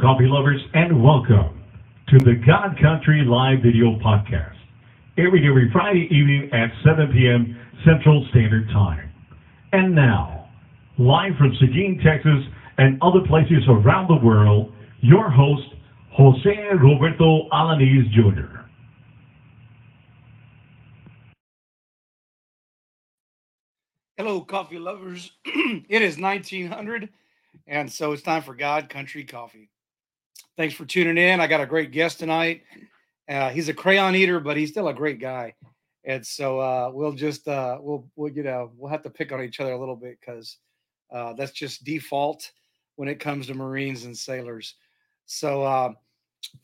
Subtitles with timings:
[0.00, 1.60] Coffee lovers, and welcome
[2.08, 4.54] to the God Country Live Video Podcast.
[5.18, 7.58] Every every Friday evening at 7 p.m.
[7.84, 9.10] Central Standard Time.
[9.72, 10.50] And now,
[10.98, 12.44] live from Seguin, Texas,
[12.78, 15.66] and other places around the world, your host,
[16.12, 18.68] Jose Roberto Alanis Jr.
[24.16, 25.32] Hello, coffee lovers.
[25.44, 27.08] it is 1900,
[27.66, 29.70] and so it's time for God Country Coffee.
[30.58, 31.38] Thanks for tuning in.
[31.38, 32.64] I got a great guest tonight.
[33.28, 35.54] Uh, he's a crayon eater, but he's still a great guy.
[36.04, 39.40] And so uh, we'll just uh, we'll we'll you know we'll have to pick on
[39.40, 40.58] each other a little bit because
[41.12, 42.50] uh, that's just default
[42.96, 44.74] when it comes to Marines and sailors.
[45.26, 45.92] So uh,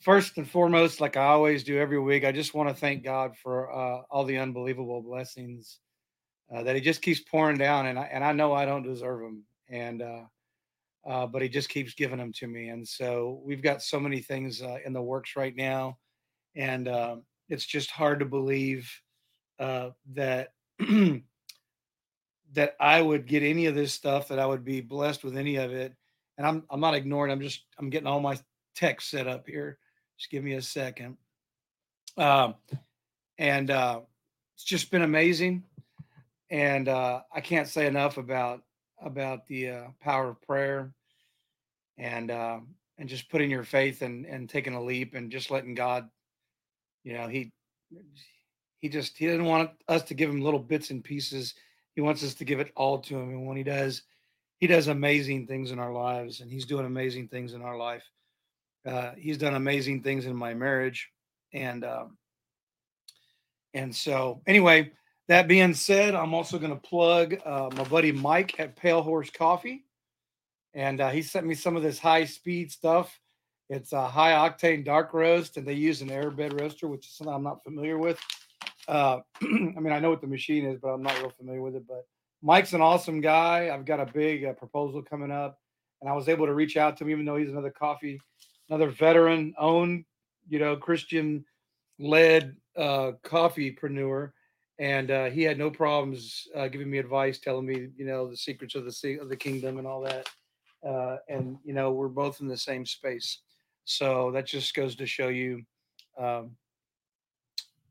[0.01, 3.37] first and foremost, like I always do every week, I just want to thank God
[3.37, 5.79] for uh, all the unbelievable blessings
[6.53, 9.21] uh, that he just keeps pouring down, and I and I know I don't deserve
[9.21, 10.03] them, and
[11.05, 14.21] uh, but he just keeps giving them to me, and so we've got so many
[14.21, 15.97] things uh, in the works right now,
[16.55, 17.17] and uh,
[17.49, 18.89] it's just hard to believe
[19.59, 20.53] uh, that
[22.53, 25.57] that I would get any of this stuff, that I would be blessed with any
[25.57, 25.93] of it,
[26.37, 27.31] and I'm I'm not ignoring.
[27.31, 28.37] I'm just I'm getting all my
[28.75, 29.77] tech set up here.
[30.17, 31.17] Just give me a second.
[32.17, 32.55] Um,
[33.37, 34.01] and uh,
[34.55, 35.63] it's just been amazing
[36.49, 38.61] and uh, I can't say enough about
[39.01, 40.91] about the uh, power of prayer
[41.97, 42.59] and uh,
[42.97, 46.09] and just putting your faith and and taking a leap and just letting God,
[47.03, 47.51] you know, he
[48.79, 51.53] he just he didn't want us to give him little bits and pieces.
[51.95, 54.03] He wants us to give it all to him, and when he does,
[54.59, 58.03] he does amazing things in our lives, and he's doing amazing things in our life.
[58.85, 61.09] Uh, he's done amazing things in my marriage,
[61.53, 62.17] and um,
[63.73, 64.91] and so anyway
[65.27, 69.29] that being said, I'm also going to plug uh, my buddy Mike at Pale Horse
[69.29, 69.85] Coffee.
[70.73, 73.19] And uh, he sent me some of this high speed stuff.
[73.69, 77.13] It's a high octane dark roast, and they use an air bed roaster, which is
[77.13, 78.19] something I'm not familiar with.
[78.87, 79.45] Uh, I
[79.79, 81.87] mean, I know what the machine is, but I'm not real familiar with it.
[81.87, 82.05] But
[82.43, 83.71] Mike's an awesome guy.
[83.73, 85.57] I've got a big uh, proposal coming up,
[86.01, 88.19] and I was able to reach out to him, even though he's another coffee,
[88.69, 90.05] another veteran owned,
[90.47, 91.43] you know, Christian
[91.97, 94.31] led uh, coffeepreneur
[94.79, 98.35] and uh, he had no problems uh, giving me advice, telling me, you know, the
[98.35, 100.27] secrets of the of the kingdom and all that.
[100.85, 103.39] Uh, and you know, we're both in the same space,
[103.85, 105.63] so that just goes to show you
[106.19, 106.51] um,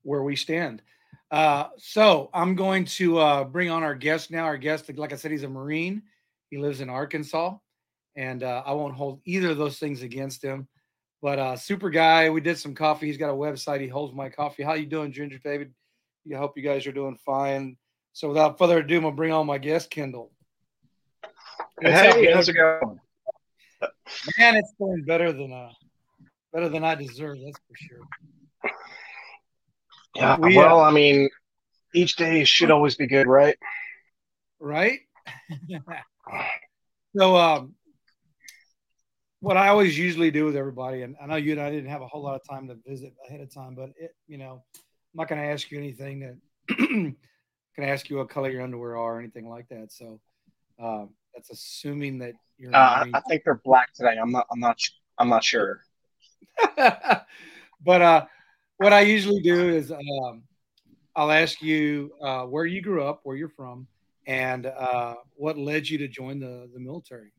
[0.02, 0.82] where we stand.
[1.30, 4.44] Uh, so I'm going to uh, bring on our guest now.
[4.44, 6.02] Our guest, like I said, he's a Marine.
[6.50, 7.56] He lives in Arkansas,
[8.14, 10.68] and uh, I won't hold either of those things against him.
[11.22, 12.28] But super guy.
[12.28, 13.06] We did some coffee.
[13.06, 13.80] He's got a website.
[13.80, 14.62] He holds my coffee.
[14.62, 15.72] How you doing, Ginger David?
[16.32, 17.76] I hope you guys are doing fine.
[18.12, 20.30] So without further ado, I'm gonna bring on my guest, Kendall.
[21.80, 23.00] hey, how's it going?
[24.38, 25.70] Man, it's going better than uh
[26.52, 28.72] better than I deserve, that's for sure.
[30.14, 31.28] Yeah, we, well, uh, I mean,
[31.92, 33.56] each day should always be good, right?
[34.60, 35.00] Right?
[37.16, 37.74] so um
[39.40, 42.00] what I always usually do with everybody, and I know you and I didn't have
[42.00, 44.64] a whole lot of time to visit ahead of time, but it, you know,
[45.14, 47.16] not going to ask you anything that can
[47.78, 49.92] ask you what color your underwear are or anything like that.
[49.92, 50.20] So
[50.82, 52.74] uh, that's assuming that you're.
[52.74, 54.16] Uh, I think they're black today.
[54.20, 54.46] I'm not.
[54.50, 54.78] I'm not.
[55.18, 55.80] I'm not sure.
[56.76, 58.26] but uh,
[58.78, 60.42] what I usually do is um,
[61.16, 63.86] I'll ask you uh, where you grew up, where you're from,
[64.26, 67.32] and uh, what led you to join the the military.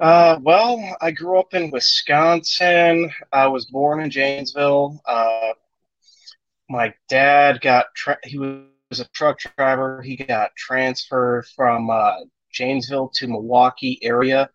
[0.00, 3.10] Uh, well, I grew up in Wisconsin.
[3.32, 5.00] I was born in Janesville.
[5.06, 5.52] Uh,
[6.70, 10.00] my dad got tra- he was a truck driver.
[10.00, 12.14] He got transferred from uh,
[12.50, 14.48] Janesville to Milwaukee area.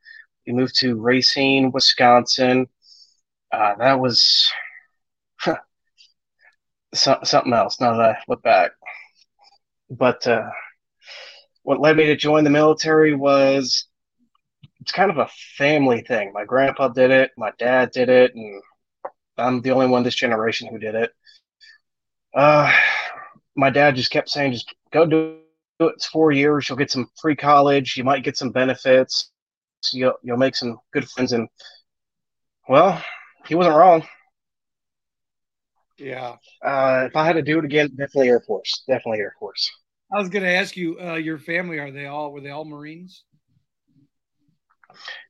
[0.45, 2.67] He moved to Racine, Wisconsin.
[3.51, 4.51] Uh, that was
[6.93, 7.79] so- something else.
[7.79, 8.71] Now that I look back,
[9.91, 10.49] but uh,
[11.63, 13.87] what led me to join the military was
[14.85, 15.27] it's kind of a
[15.57, 16.31] family thing.
[16.31, 18.61] My grandpa did it, my dad did it, and
[19.35, 21.11] I'm the only one this generation who did it.
[22.35, 22.71] Uh,
[23.55, 25.39] my dad just kept saying, just go do
[25.79, 25.85] it.
[25.95, 26.69] It's four years.
[26.69, 27.97] You'll get some free college.
[27.97, 29.31] You might get some benefits.
[29.91, 31.33] You'll, you'll make some good friends.
[31.33, 31.49] And,
[32.69, 33.03] well,
[33.47, 34.05] he wasn't wrong.
[35.97, 36.35] Yeah.
[36.63, 38.83] Uh, if I had to do it again, definitely Air Force.
[38.87, 39.67] Definitely Air Force.
[40.13, 42.65] I was going to ask you, uh, your family, are they all, were they all
[42.65, 43.23] Marines?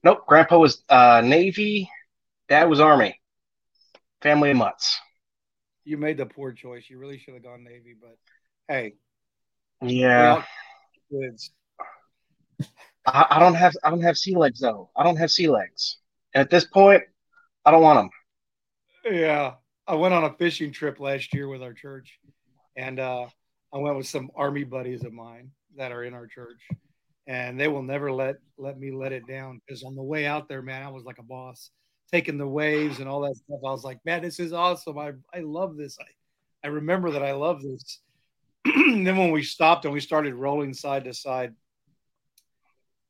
[0.04, 0.26] Nope.
[0.28, 1.90] Grandpa was uh, Navy.
[2.50, 3.20] Dad was Army.
[4.22, 5.00] Family of mutts.
[5.84, 6.86] You made the poor choice.
[6.90, 8.18] You really should have gone Navy, but
[8.68, 8.94] hey.
[9.82, 10.44] Yeah.
[13.06, 14.90] I, I don't have I don't have sea legs though.
[14.96, 15.98] I don't have sea legs.
[16.34, 17.04] And at this point,
[17.66, 18.00] I don't want
[19.04, 19.14] them.
[19.14, 19.54] Yeah.
[19.88, 22.20] I went on a fishing trip last year with our church
[22.76, 23.28] and uh,
[23.74, 26.62] I went with some army buddies of mine that are in our church
[27.28, 30.48] and they will never let let me let it down because on the way out
[30.48, 31.72] there, man, I was like a boss
[32.12, 33.60] taking the waves and all that stuff.
[33.66, 34.98] I was like, man, this is awesome.
[34.98, 35.98] I, I love this.
[36.00, 38.00] I, I remember that I love this.
[38.66, 41.54] then when we stopped and we started rolling side to side,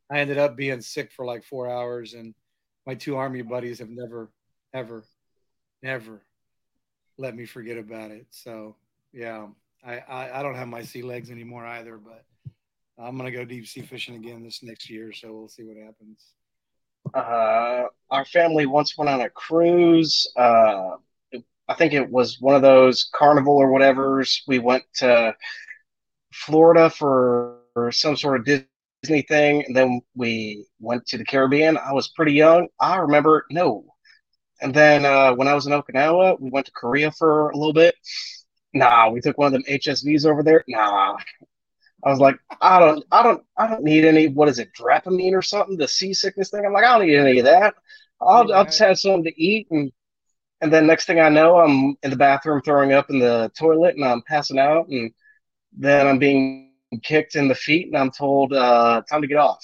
[0.10, 2.34] I ended up being sick for like four hours, and
[2.86, 4.32] my two army buddies have never,
[4.74, 5.04] ever,
[5.82, 6.22] never
[7.18, 8.28] let me forget about it.
[8.30, 8.76] So
[9.14, 9.48] yeah,
[9.86, 12.24] I, I, I don't have my sea legs anymore either, but
[12.98, 16.26] I'm gonna go deep sea fishing again this next year, so we'll see what happens.
[17.14, 20.32] Uh, our family once went on a cruise.
[20.36, 20.96] Uh,
[21.68, 24.44] I think it was one of those carnival or whatever's.
[24.48, 25.36] We went to
[26.34, 28.46] Florida for, for some sort of
[29.04, 31.78] Disney thing, and then we went to the Caribbean.
[31.78, 32.68] I was pretty young.
[32.80, 33.86] I remember no.
[34.62, 37.74] And then uh, when I was in Okinawa, we went to Korea for a little
[37.74, 37.96] bit.
[38.74, 40.64] Nah, we took one of them HSVs over there.
[40.68, 41.18] Nah,
[42.04, 44.28] I was like, I don't, I don't, I don't need any.
[44.28, 45.78] What is it, Dramamine or something?
[45.78, 46.66] The seasickness thing.
[46.66, 47.76] I'm like, I don't need any of that.
[48.22, 48.58] I'll, yeah.
[48.58, 49.92] I'll just have something to eat, and
[50.62, 53.96] and then next thing I know, I'm in the bathroom throwing up in the toilet,
[53.96, 55.12] and I'm passing out, and
[55.78, 56.72] then I'm being
[57.04, 59.64] kicked in the feet, and I'm told, uh, "Time to get off."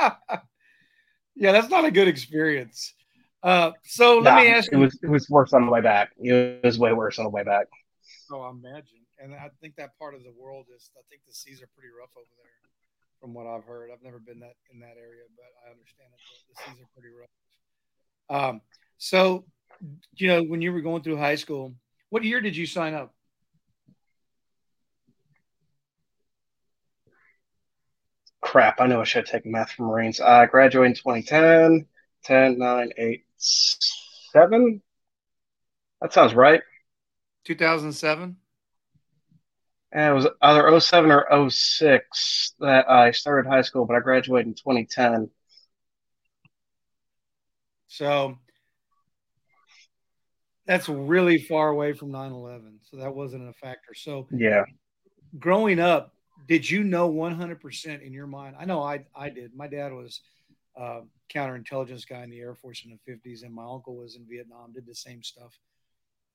[1.36, 2.94] yeah, that's not a good experience.
[3.42, 4.78] Uh, so let nah, me ask you.
[4.78, 6.10] It was it was worse on the way back.
[6.18, 7.66] It was way worse on the way back.
[8.30, 10.90] Oh, I imagine and I think that part of the world is.
[10.96, 12.70] I think the seas are pretty rough over there,
[13.20, 13.90] from what I've heard.
[13.92, 17.14] I've never been that in that area, but I understand that the, seas are pretty
[17.14, 17.30] rough.
[18.30, 18.60] Um,
[18.98, 19.44] so,
[20.14, 21.74] you know, when you were going through high school,
[22.08, 23.14] what year did you sign up?
[28.40, 30.20] Crap, I know I should have taken math for Marines.
[30.20, 31.86] I graduated in 2010,
[32.24, 34.82] 10, 9, 8, 7.
[36.00, 36.62] That sounds right.
[37.44, 38.36] 2007?
[39.92, 44.46] And it was either 07 or 06 that I started high school, but I graduated
[44.46, 45.30] in 2010.
[47.88, 48.38] So
[50.66, 52.78] that's really far away from 9 11.
[52.88, 53.94] So that wasn't a factor.
[53.94, 54.64] So, yeah.
[55.38, 56.14] Growing up,
[56.46, 58.56] did you know 100% in your mind?
[58.58, 59.54] I know I, I did.
[59.54, 60.20] My dad was
[60.76, 61.00] a
[61.32, 64.72] counterintelligence guy in the Air Force in the 50s, and my uncle was in Vietnam,
[64.72, 65.58] did the same stuff.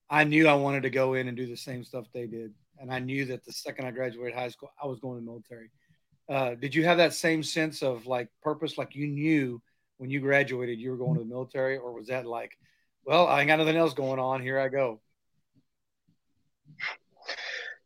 [0.09, 2.91] I knew I wanted to go in and do the same stuff they did and
[2.91, 5.71] I knew that the second I graduated high school, I was going to the military.
[6.27, 9.61] Uh, did you have that same sense of like purpose, like you knew
[9.97, 12.57] when you graduated you were going to the military, or was that like,
[13.05, 14.99] well, I ain't got nothing else going on, here I go?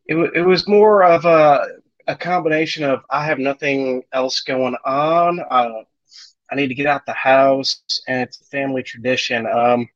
[0.05, 1.67] It, it was more of a,
[2.07, 5.39] a combination of I have nothing else going on.
[5.39, 5.83] Uh,
[6.51, 9.45] I need to get out the house, and it's a family tradition.
[9.45, 9.87] Um,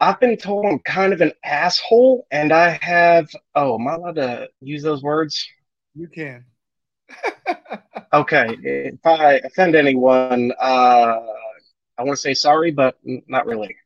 [0.00, 3.28] I've been told I'm kind of an asshole, and I have.
[3.54, 5.46] Oh, am I allowed to use those words?
[5.94, 6.44] You can.
[8.12, 8.56] okay.
[8.62, 11.20] If I offend anyone, uh,
[11.98, 13.76] I want to say sorry, but not really.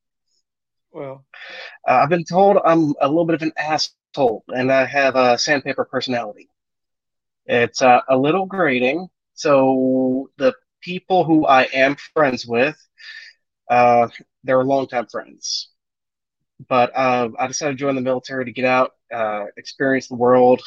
[0.92, 1.24] Well,
[1.88, 5.38] uh, I've been told I'm a little bit of an asshole, and I have a
[5.38, 6.50] sandpaper personality.
[7.46, 9.08] It's uh, a little grating.
[9.32, 12.76] So the people who I am friends with,
[13.70, 14.08] uh,
[14.44, 15.71] they're longtime friends
[16.68, 20.62] but uh, I decided to join the military to get out, uh, experience the world,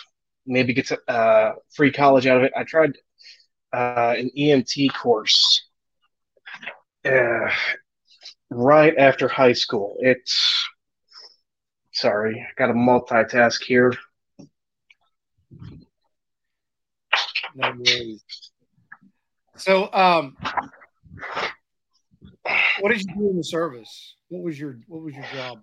[0.45, 2.53] maybe get a uh, free college out of it.
[2.55, 2.97] I tried
[3.73, 5.67] uh, an EMT course
[7.05, 7.49] uh,
[8.49, 9.97] right after high school.
[9.99, 10.65] It's
[11.91, 13.93] sorry, I got to multitask here.
[17.55, 18.23] No worries.
[19.57, 20.35] So, um,
[22.81, 24.15] what did you do in the service?
[24.27, 25.59] What was your What was your job?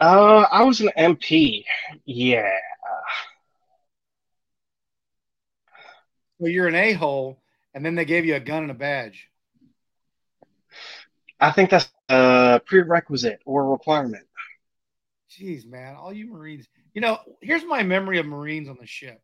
[0.00, 1.64] Uh, I was an MP.
[2.04, 2.50] Yeah.
[6.38, 7.40] Well, you're an a hole,
[7.74, 9.28] and then they gave you a gun and a badge.
[11.40, 14.26] I think that's a prerequisite or requirement.
[15.30, 16.66] Jeez, man, all you Marines.
[16.92, 19.20] You know, here's my memory of Marines on the ship.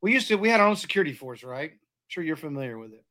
[0.00, 1.70] We used to, we had our own security force, right?
[1.70, 3.04] I'm sure you're familiar with it.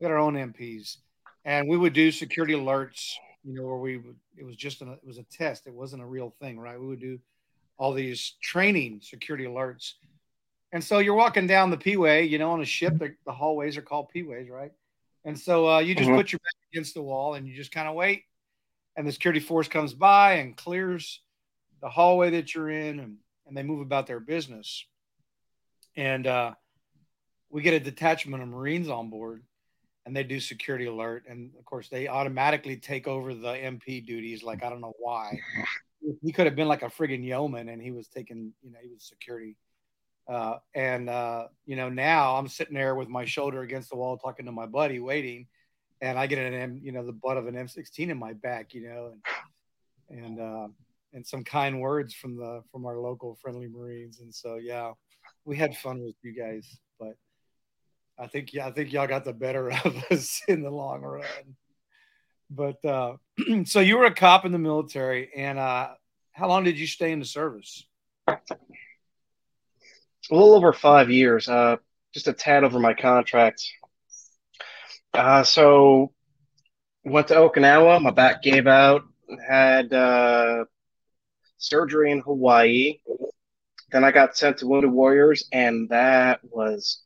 [0.00, 0.96] We had our own MPs,
[1.44, 4.90] and we would do security alerts you know, where we would, it was just an,
[4.90, 5.66] it was a test.
[5.66, 6.80] It wasn't a real thing, right?
[6.80, 7.18] We would do
[7.78, 9.92] all these training security alerts.
[10.72, 13.76] And so you're walking down the P-way, you know, on a ship, the, the hallways
[13.76, 14.72] are called P-ways, right?
[15.24, 16.16] And so uh, you just mm-hmm.
[16.16, 18.24] put your back against the wall and you just kind of wait.
[18.96, 21.20] And the security force comes by and clears
[21.80, 24.86] the hallway that you're in and, and they move about their business.
[25.96, 26.54] and uh,
[27.50, 29.42] we get a detachment of Marines on board,
[30.04, 34.42] and they do security alert, and of course they automatically take over the MP duties.
[34.42, 35.38] Like I don't know why.
[36.22, 38.88] He could have been like a friggin' yeoman, and he was taking, you know, he
[38.88, 39.56] was security.
[40.28, 44.16] Uh, and uh, you know, now I'm sitting there with my shoulder against the wall,
[44.16, 45.46] talking to my buddy, waiting,
[46.00, 48.74] and I get an M, you know, the butt of an M16 in my back,
[48.74, 49.12] you know,
[50.10, 50.68] and and uh,
[51.12, 54.92] and some kind words from the from our local friendly Marines, and so yeah,
[55.44, 56.78] we had fun with you guys,
[58.18, 61.56] I think I think y'all got the better of us in the long run.
[62.50, 63.16] But uh,
[63.64, 65.90] so you were a cop in the military, and uh,
[66.32, 67.86] how long did you stay in the service?
[70.30, 71.76] a little over five years, uh,
[72.14, 73.64] just a tad over my contract.
[75.12, 76.12] Uh, so
[77.04, 78.00] went to Okinawa.
[78.00, 79.02] My back gave out.
[79.48, 80.64] Had uh,
[81.58, 82.98] surgery in Hawaii.
[83.90, 87.02] Then I got sent to Wounded Warriors, and that was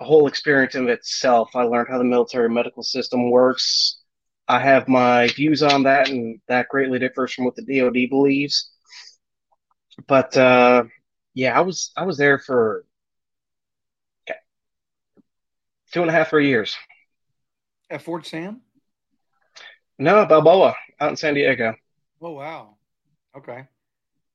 [0.00, 1.50] whole experience in itself.
[1.54, 3.98] I learned how the military medical system works.
[4.48, 8.70] I have my views on that, and that greatly differs from what the DoD believes.
[10.06, 10.84] But uh,
[11.34, 12.84] yeah, I was I was there for
[14.28, 14.38] okay,
[15.92, 16.76] two and a half, three years.
[17.90, 18.60] At Fort Sam?
[19.98, 21.74] No, Balboa, out in San Diego.
[22.20, 22.76] Oh wow.
[23.36, 23.66] Okay.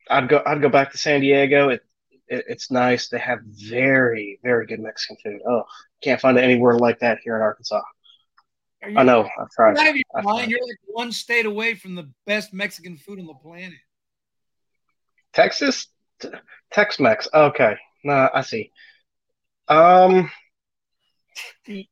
[0.10, 1.70] I'd go I'd go back to San Diego.
[1.70, 1.84] It,
[2.30, 3.10] it it's nice.
[3.10, 5.42] They have very very good Mexican food.
[5.48, 5.64] Oh,
[6.02, 7.82] can't find it anywhere like that here in Arkansas.
[8.88, 9.28] You, I know.
[9.40, 9.78] I've tried.
[9.78, 13.80] You're, I've you're like one state away from the best Mexican food on the planet.
[15.34, 15.88] Texas,
[16.72, 17.28] Tex-Mex.
[17.34, 18.72] Okay, nah, I see.
[19.68, 20.32] Um,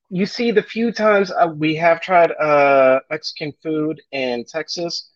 [0.09, 5.09] you see, the few times uh, we have tried uh, Mexican food in Texas,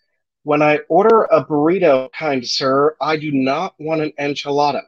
[0.43, 4.81] when I order a burrito, kind sir, I do not want an enchilada.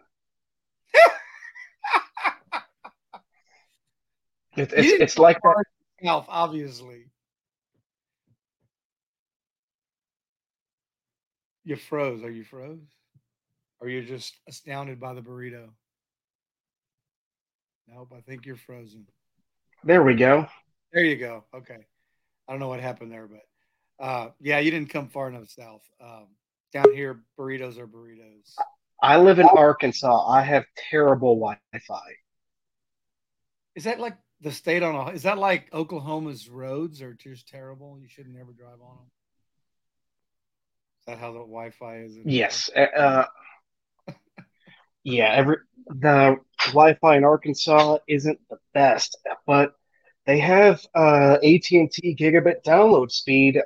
[4.58, 5.64] It, it's it's like that.
[6.02, 7.06] Self, obviously.
[11.64, 12.24] You froze.
[12.24, 12.80] Are you froze?
[13.84, 15.68] or you're just astounded by the burrito?
[17.90, 19.06] Nope, I think you're frozen.
[19.84, 20.48] There we go.
[20.94, 21.44] There you go.
[21.54, 21.80] Okay.
[22.48, 25.82] I don't know what happened there, but uh, yeah, you didn't come far enough south.
[26.02, 26.28] Um,
[26.72, 28.54] down here, burritos are burritos.
[29.02, 30.30] I live in Arkansas.
[30.30, 32.00] I have terrible Wi-Fi.
[33.76, 35.12] Is that like the state on a?
[35.12, 37.98] Is that like Oklahoma's roads are just terrible?
[38.00, 39.12] You should never drive on them.
[41.00, 42.18] Is that how the Wi-Fi is?
[42.26, 42.70] Yes.
[42.76, 43.26] Uh,
[45.04, 45.58] yeah, every
[45.88, 49.74] the Wi-Fi in Arkansas isn't the best, but
[50.26, 53.60] they have uh, AT&T gigabit download speed.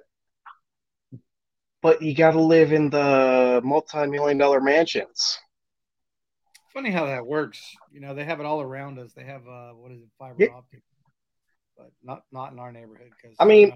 [1.83, 5.37] But you got to live in the multi-million dollar mansions.
[6.77, 7.75] Funny how that works.
[7.91, 9.11] You know, they have it all around us.
[9.13, 10.49] They have uh, what is it, fiber yeah.
[10.55, 10.83] optic,
[11.75, 13.09] but not not in our neighborhood.
[13.19, 13.73] Because I mean,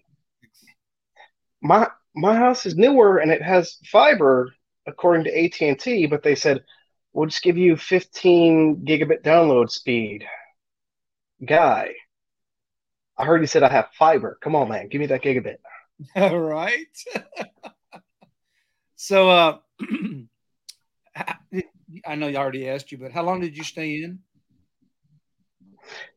[1.64, 4.54] my my house is newer and it has fiber
[4.86, 6.64] according to AT and T, but they said
[7.12, 10.24] we'll just give you 15 gigabit download speed.
[11.44, 11.96] Guy,
[13.18, 14.38] I heard you said I have fiber.
[14.44, 15.56] Come on, man, give me that gigabit.
[16.16, 16.86] All right.
[18.96, 19.58] so, uh,
[22.06, 24.20] I know you already asked you, but how long did you stay in?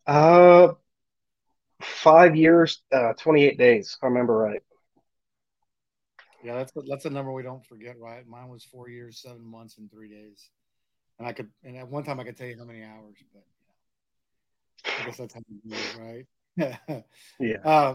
[0.07, 0.75] Uh,
[1.81, 4.63] five years, uh, 28 days, if I remember right.
[6.45, 8.27] Yeah, that's that's a number we don't forget, right?
[8.27, 10.51] Mine was four years, seven months, and three days.
[11.19, 13.45] And I could, and at one time I could tell you how many hours, but
[14.87, 16.27] you I guess that's how you do it,
[16.59, 17.05] right?
[17.41, 17.57] yeah.
[17.65, 17.95] Uh,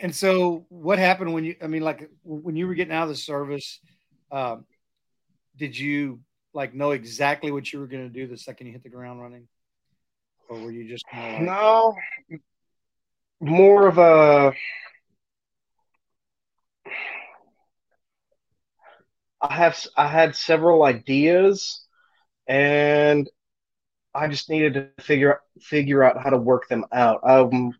[0.00, 1.56] and so, what happened when you?
[1.62, 3.80] I mean, like when you were getting out of the service,
[4.30, 4.66] um,
[5.56, 6.20] did you
[6.56, 9.20] like know exactly what you were going to do the second you hit the ground
[9.20, 9.46] running,
[10.48, 11.94] or were you just like, no,
[13.40, 14.54] more of a
[19.40, 21.84] I have I had several ideas,
[22.48, 23.28] and
[24.14, 27.20] I just needed to figure figure out how to work them out.
[27.22, 27.72] Um,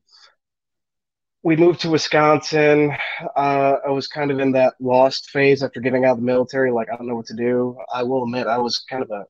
[1.46, 2.90] we moved to Wisconsin.
[3.36, 6.72] Uh, I was kind of in that lost phase after getting out of the military.
[6.72, 7.78] Like I don't know what to do.
[7.94, 9.26] I will admit I was kind of a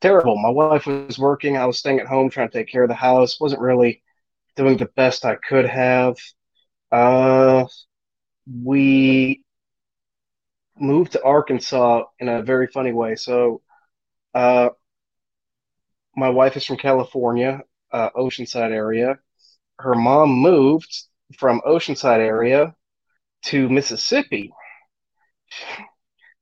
[0.00, 0.40] terrible.
[0.40, 1.56] My wife was working.
[1.56, 3.40] I was staying at home trying to take care of the house.
[3.40, 4.04] wasn't really
[4.54, 6.16] doing the best I could have.
[6.92, 7.64] Uh,
[8.62, 9.42] we
[10.78, 13.16] moved to Arkansas in a very funny way.
[13.16, 13.62] So,
[14.32, 14.68] uh,
[16.14, 19.18] my wife is from California, uh, Oceanside area.
[19.82, 21.04] Her mom moved
[21.38, 22.74] from Oceanside area
[23.46, 24.52] to Mississippi,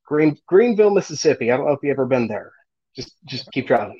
[0.07, 1.52] Green Greenville, Mississippi.
[1.52, 2.52] I don't know if you've ever been there.
[2.97, 3.99] Just just keep driving.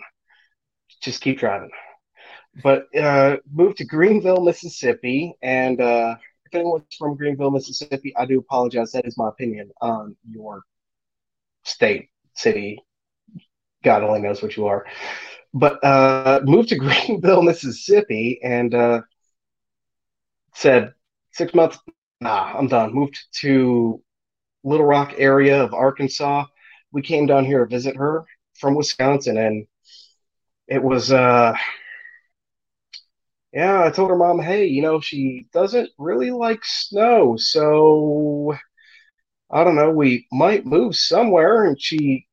[1.03, 1.71] just keep driving.
[2.63, 6.17] But uh, moved to Greenville, Mississippi, and uh,
[6.47, 8.91] if anyone's from Greenville, Mississippi, I do apologize.
[8.93, 10.63] That is my opinion on your
[11.65, 12.83] state, city.
[13.85, 14.87] God only knows what you are.
[15.55, 19.03] But uh, moved to Greenville, Mississippi, and uh,
[20.59, 20.95] said
[21.33, 21.79] six months.
[22.21, 22.93] Nah, I'm done.
[22.95, 24.03] Moved to
[24.65, 26.47] Little Rock area of Arkansas.
[26.93, 28.25] We came down here to visit her
[28.59, 29.67] from Wisconsin, and
[30.69, 31.55] it was uh
[33.53, 38.55] yeah, I told her mom, hey, you know, she doesn't really like snow, so
[39.51, 41.65] I don't know, we might move somewhere.
[41.65, 42.27] And she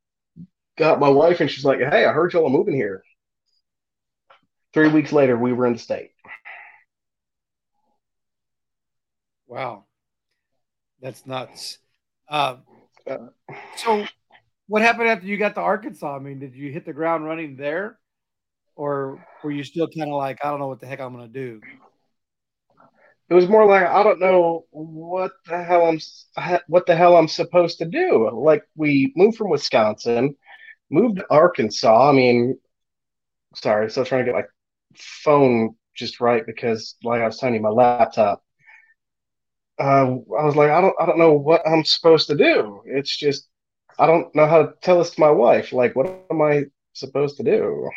[0.77, 3.03] got my wife and she's like, hey, I heard y'all are moving here.
[4.74, 6.12] Three weeks later, we were in the state.
[9.55, 9.85] Wow.
[11.01, 11.77] That's nuts.
[12.27, 12.57] Uh,
[13.77, 14.05] so,
[14.67, 16.13] what happened after you got to Arkansas?
[16.13, 17.97] I mean, did you hit the ground running there,
[18.75, 21.31] or were you still kind of like, I don't know what the heck I'm going
[21.31, 21.62] to do?
[23.29, 26.00] It was more like I don't know what the hell I'm
[26.68, 28.29] what the hell I'm supposed to do.
[28.33, 30.35] Like we moved from Wisconsin,
[30.91, 32.09] moved to Arkansas.
[32.09, 32.59] I mean,
[33.55, 34.46] sorry, still trying to get my
[34.98, 38.45] phone just right because, like I was telling you, my laptop
[39.79, 40.05] uh,
[40.40, 42.81] I was like, I don't, I don't know what I'm supposed to do.
[42.85, 43.48] It's just,
[44.00, 45.74] I don't know how to tell this to my wife.
[45.74, 47.90] Like, what am I supposed to do?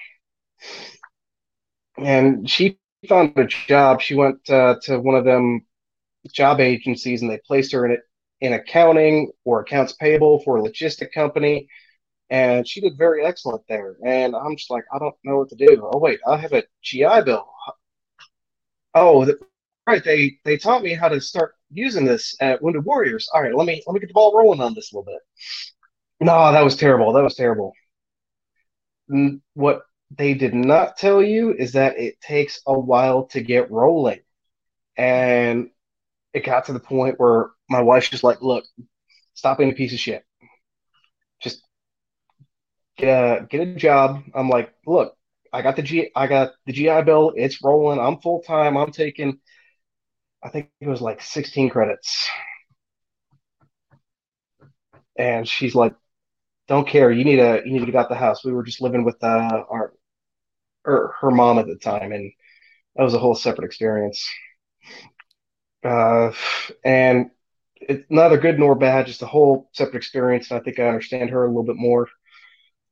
[1.99, 4.01] And she found a job.
[4.01, 5.67] She went uh, to one of them
[6.33, 8.01] job agencies, and they placed her in it
[8.41, 11.69] in accounting or accounts payable for a logistic company.
[12.31, 13.97] And she did very excellent there.
[14.05, 15.89] And I'm just like, I don't know what to do.
[15.93, 17.47] Oh wait, I have a GI Bill.
[18.95, 19.39] Oh, the,
[19.87, 20.05] right.
[20.05, 23.29] They they taught me how to start using this at Wounded Warriors.
[23.33, 25.21] All right, let me let me get the ball rolling on this a little bit.
[26.21, 27.13] No, that was terrible.
[27.13, 27.73] That was terrible.
[29.55, 34.21] What they did not tell you is that it takes a while to get rolling.
[34.97, 35.71] And
[36.33, 38.65] it got to the point where my wife's just like, look,
[39.35, 40.25] stop being a piece of shit.
[41.41, 41.63] Just
[42.97, 44.23] get a get a job.
[44.35, 45.15] I'm like, look,
[45.53, 48.01] I got the G I got the GI Bill, it's rolling.
[48.01, 48.77] I'm full time.
[48.77, 49.39] I'm taking
[50.43, 52.29] I think it was like 16 credits.
[55.19, 55.95] And she's like,
[56.69, 57.11] "Don't care.
[57.13, 59.23] You need to you need to get out the house." We were just living with
[59.25, 59.95] uh, our
[60.85, 62.33] or her mom at the time, and
[62.97, 64.29] that was a whole separate experience.
[65.85, 66.33] Uh,
[66.85, 67.31] and
[67.81, 70.51] it's neither good nor bad, just a whole separate experience.
[70.51, 72.09] And I think I understand her a little bit more.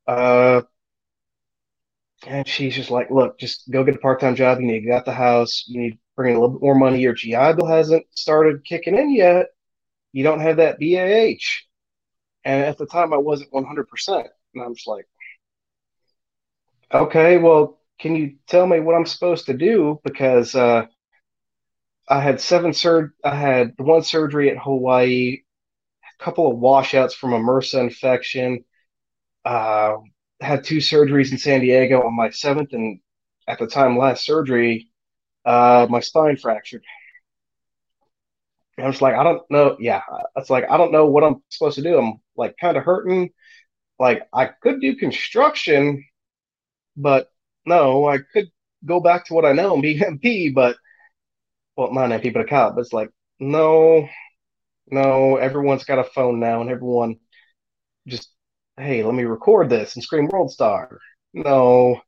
[0.06, 0.62] Uh,
[2.26, 4.61] and she's just like, look, just go get a part time job.
[4.61, 5.64] You need to get out the house.
[5.66, 7.00] You need bring a little bit more money.
[7.00, 9.46] Your GI Bill hasn't started kicking in yet.
[10.12, 11.66] You don't have that BAH.
[12.44, 14.26] And at the time, I wasn't 100%.
[14.55, 15.07] And I'm just like,
[16.92, 20.00] okay, well, can you tell me what I'm supposed to do?
[20.05, 20.87] Because uh,
[22.09, 25.38] I had seven sur- I had one surgery at Hawaii,
[26.20, 28.64] a couple of washouts from a MRSA infection.
[29.44, 29.96] Uh,
[30.40, 33.01] had two surgeries in San Diego on my seventh and
[33.49, 34.90] at the time last surgery
[35.46, 36.85] uh, my spine fractured.
[38.79, 39.77] I was like, I don't know.
[39.81, 40.03] Yeah,
[40.37, 41.99] it's like I don't know what I'm supposed to do.
[41.99, 43.31] I'm like kind of hurting.
[43.99, 46.05] Like I could do construction,
[46.96, 47.31] but
[47.66, 48.51] no, I could
[48.87, 50.51] go back to what I know and be MP.
[50.55, 50.77] But
[51.77, 52.79] well, not MP, but a cop.
[52.79, 54.09] It's like no,
[54.90, 55.37] no.
[55.37, 57.18] Everyone's got a phone now, and everyone
[58.09, 58.31] just
[58.78, 60.98] hey, let me record this and scream World Star.
[61.34, 62.00] No,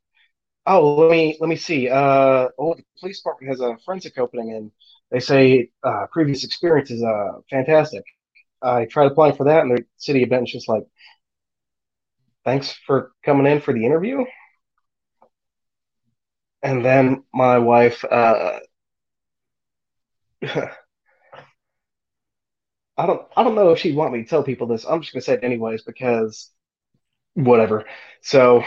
[0.67, 1.89] oh, let me let me see.
[1.89, 4.71] Uh, oh, the police department has a forensic opening, and
[5.11, 8.03] they say uh, previous experience is uh, fantastic.
[8.63, 10.85] I tried applying for that, and the city of Benton's just like,
[12.45, 14.25] thanks for coming in for the interview.
[16.61, 18.59] And then my wife, uh,
[20.41, 20.65] I
[22.97, 24.85] don't, I don't know if she'd want me to tell people this.
[24.85, 26.51] I'm just gonna say it anyways because
[27.35, 27.85] whatever.
[28.21, 28.63] So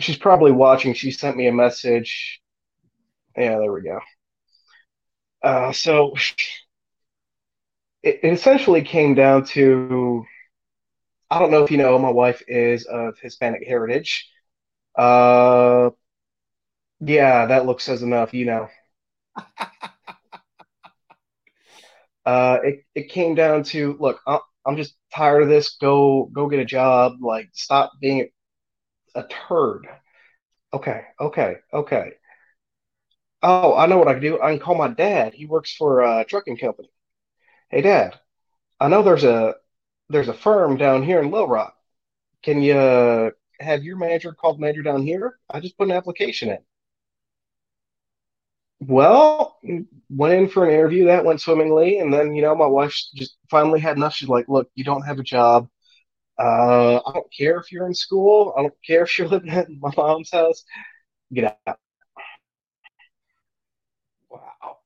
[0.00, 0.94] she's probably watching.
[0.94, 2.40] She sent me a message.
[3.36, 4.00] Yeah, there we go.
[5.42, 6.14] Uh, so
[8.02, 10.24] it, it essentially came down to
[11.30, 14.28] I don't know if you know, my wife is of Hispanic heritage.
[14.96, 15.90] Uh,
[17.00, 18.68] yeah, that look says enough, you know.
[22.26, 24.20] uh, it, it came down to look,
[24.66, 25.76] I'm, just tired of this.
[25.80, 27.14] Go go get a job.
[27.20, 28.28] Like stop being
[29.14, 29.86] a turd.
[30.72, 32.12] Okay, okay, okay.
[33.42, 34.40] Oh, I know what I can do.
[34.40, 35.34] I can call my dad.
[35.34, 36.90] He works for a trucking company.
[37.70, 38.18] Hey, Dad,
[38.80, 39.54] I know there's a
[40.08, 41.76] there's a firm down here in Little Rock.
[42.42, 45.38] Can you uh, have your manager called manager down here.
[45.50, 46.58] I just put an application in.
[48.86, 49.58] Well,
[50.10, 51.06] went in for an interview.
[51.06, 54.14] That went swimmingly, and then you know my wife just finally had enough.
[54.14, 55.68] She's like, "Look, you don't have a job.
[56.38, 58.54] Uh, I don't care if you're in school.
[58.58, 60.64] I don't care if you're living at my mom's house.
[61.32, 61.78] Get out."
[64.28, 64.80] Wow.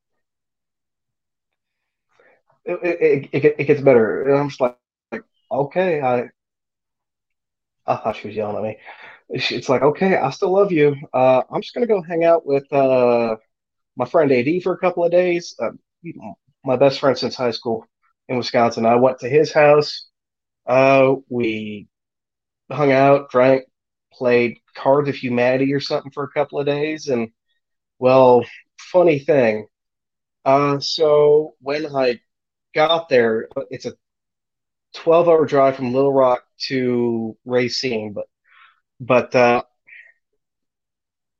[2.65, 4.77] It it, it, it gets better, and I'm just like,
[5.13, 6.29] like okay, I
[7.87, 8.79] I thought she was yelling at me.
[9.31, 10.97] It's like, okay, I still love you.
[11.13, 13.37] Uh, I'm just gonna go hang out with uh,
[13.99, 15.57] my friend AD for a couple of days.
[15.63, 15.73] Uh,
[16.65, 17.87] my best friend since high school
[18.29, 18.87] in Wisconsin.
[18.87, 20.07] I went to his house.
[20.67, 21.89] Uh, we
[22.71, 23.65] hung out, drank,
[24.13, 27.09] played Cards of Humanity or something for a couple of days.
[27.09, 27.31] And
[27.99, 28.45] well,
[28.79, 29.67] funny thing.
[30.45, 32.21] Uh, so when I
[32.75, 33.95] got there, it's a
[34.95, 38.27] 12 hour drive from Little Rock to Racine, but
[39.01, 39.63] but uh,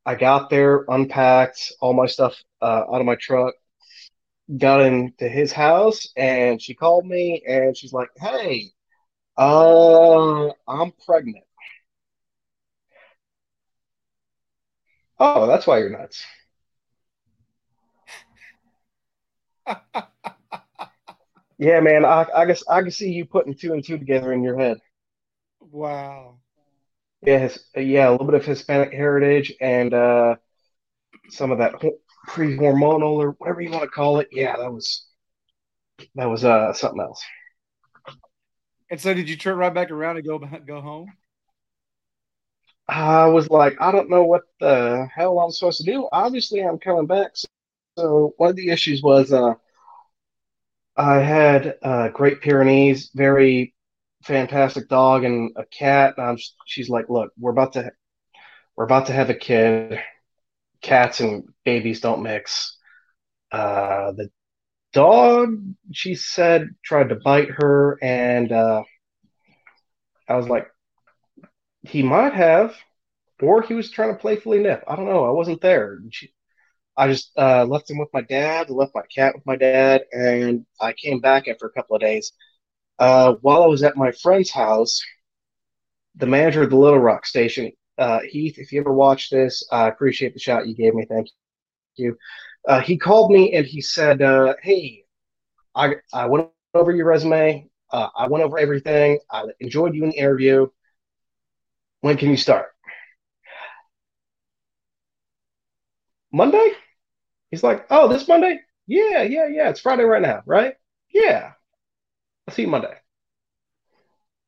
[0.09, 3.55] I got there, unpacked all my stuff uh, out of my truck,
[4.57, 8.73] got into his house, and she called me and she's like, "Hey,
[9.39, 11.45] uh, I'm pregnant."
[15.21, 16.25] Oh, that's why you're nuts.
[21.59, 22.05] yeah, man.
[22.05, 24.79] I, I guess I can see you putting two and two together in your head.
[25.61, 26.39] Wow.
[27.23, 30.37] Yeah, his, yeah, a little bit of Hispanic heritage and uh,
[31.31, 31.75] some of that
[32.29, 34.29] pre-hormonal or whatever you want to call it.
[34.31, 35.07] Yeah, that was
[36.15, 37.23] that was uh, something else.
[38.91, 41.13] And so, did you turn right back around and go go home?
[42.89, 46.09] I was like, I don't know what the hell I'm supposed to do.
[46.11, 47.33] Obviously, I'm coming back.
[47.35, 47.49] So,
[47.99, 49.55] so one of the issues was uh,
[50.97, 53.75] I had uh, Great Pyrenees, very
[54.23, 56.15] fantastic dog and a cat.
[56.17, 57.91] And I'm, she's like, look, we're about to
[58.77, 60.01] we're about to have a kid.
[60.83, 62.77] Cats and babies don't mix.
[63.51, 64.31] Uh, the
[64.93, 65.61] dog,
[65.93, 68.83] she said, tried to bite her, and uh,
[70.29, 70.69] I was like,
[71.83, 72.77] he might have,
[73.41, 74.85] or he was trying to playfully nip.
[74.87, 75.25] I don't know.
[75.25, 75.99] I wasn't there.
[76.11, 76.33] She,
[76.97, 80.67] I just uh, left him with my dad, left my cat with my dad, and
[80.81, 82.33] I came back after a couple of days.
[82.99, 85.01] Uh, while I was at my friend's house,
[86.17, 89.89] the manager of the Little Rock station, uh, Heath, if you ever watch this, I
[89.89, 91.07] appreciate the shout you gave me.
[91.09, 91.29] Thank
[91.97, 92.17] you.
[92.69, 95.05] Uh, he called me and he said, uh, "Hey,
[95.75, 97.69] I I went over your resume.
[97.93, 99.21] Uh, I went over everything.
[99.31, 100.69] I enjoyed you in the interview.
[102.01, 102.75] When can you start?"
[106.33, 106.73] Monday.
[107.51, 108.61] He's like, "Oh, this Monday?
[108.87, 109.71] Yeah, yeah, yeah.
[109.71, 110.77] It's Friday right now, right?
[111.11, 111.53] Yeah.
[112.49, 112.97] I'll see you Monday."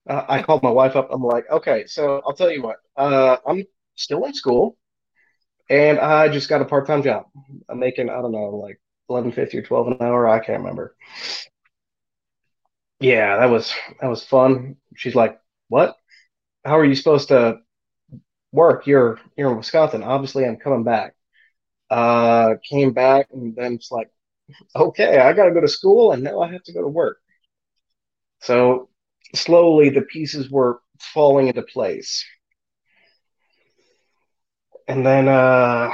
[0.08, 1.08] Uh, I called my wife up.
[1.12, 2.76] I'm like, okay, so I'll tell you what.
[2.96, 3.64] Uh, I'm
[3.96, 4.76] still in school,
[5.70, 7.26] and I just got a part time job.
[7.68, 10.28] I'm making I don't know like eleven fifty or twelve an hour.
[10.28, 10.96] I can't remember.
[13.00, 14.76] Yeah, that was that was fun.
[14.96, 15.96] She's like, what?
[16.64, 17.60] How are you supposed to
[18.52, 18.86] work?
[18.86, 20.02] You're you're in Wisconsin.
[20.04, 21.14] Obviously, I'm coming back.
[21.90, 24.10] Uh, came back and then it's like,
[24.76, 27.19] okay, I got to go to school and now I have to go to work.
[28.40, 28.88] So
[29.34, 32.24] slowly the pieces were falling into place.
[34.88, 35.90] And then uh,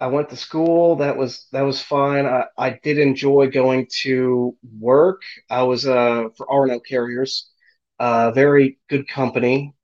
[0.00, 0.96] I went to school.
[0.96, 2.26] That was that was fine.
[2.26, 5.22] I, I did enjoy going to work.
[5.48, 7.48] I was uh, for R&L Carriers,
[8.00, 9.74] uh, very good company,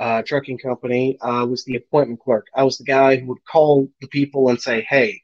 [0.00, 1.18] uh, trucking company.
[1.22, 2.46] I was the appointment clerk.
[2.56, 5.22] I was the guy who would call the people and say, "Hey,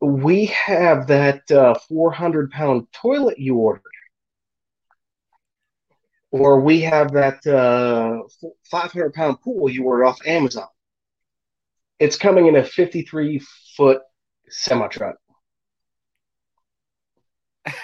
[0.00, 3.82] we have that uh, 400 pound toilet you ordered.
[6.30, 8.22] Or we have that uh,
[8.70, 10.68] 500 pound pool you ordered off Amazon.
[11.98, 13.42] It's coming in a 53
[13.76, 14.00] foot
[14.48, 15.16] semi truck.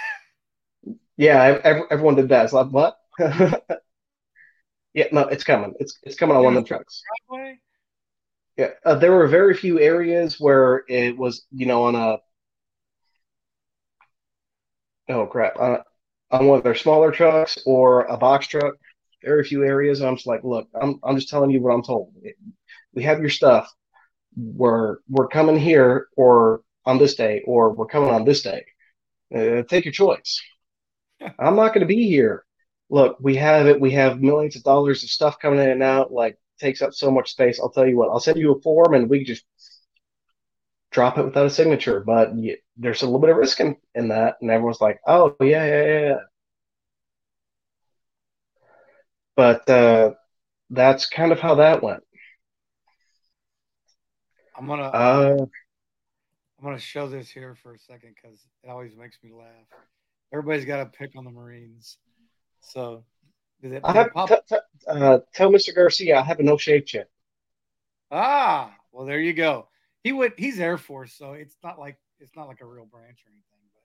[1.16, 2.44] yeah, everyone did that.
[2.44, 2.96] It's like, what?
[3.18, 5.74] yeah, no, it's coming.
[5.80, 7.02] It's it's coming on one of the trucks.
[7.28, 7.58] Driveway?
[8.56, 12.18] Yeah, uh, there were very few areas where it was, you know, on a
[15.08, 15.78] oh crap, uh,
[16.30, 18.74] on one of their smaller trucks or a box truck.
[19.22, 20.02] Very few areas.
[20.02, 22.14] I'm just like, look, I'm I'm just telling you what I'm told.
[22.94, 23.70] We have your stuff.
[24.36, 28.64] We're we're coming here or on this day or we're coming on this day.
[29.34, 30.40] Uh, take your choice.
[31.38, 32.44] I'm not going to be here.
[32.90, 33.80] Look, we have it.
[33.80, 36.12] We have millions of dollars of stuff coming in and out.
[36.12, 37.60] Like takes up so much space.
[37.60, 39.44] I'll tell you what, I'll send you a form and we just
[40.90, 42.00] drop it without a signature.
[42.00, 44.36] But you, there's a little bit of risk in, in that.
[44.40, 46.18] And everyone's like, oh, yeah, yeah, yeah.
[49.36, 50.14] but uh,
[50.70, 52.02] that's kind of how that went.
[54.58, 55.36] I'm gonna Uh,
[56.58, 59.66] I'm gonna show this here for a second because it always makes me laugh.
[60.32, 61.98] Everybody's got to pick on the Marines,
[62.60, 63.04] so
[63.72, 64.28] it, I have pop?
[64.28, 64.56] t- t-
[64.88, 65.74] uh, tell Mr.
[65.74, 67.04] Garcia I have a no shave chin.
[68.10, 69.68] Ah, well, there you go.
[70.02, 70.34] He would.
[70.36, 73.60] He's Air Force, so it's not like it's not like a real branch or anything.
[73.74, 73.84] But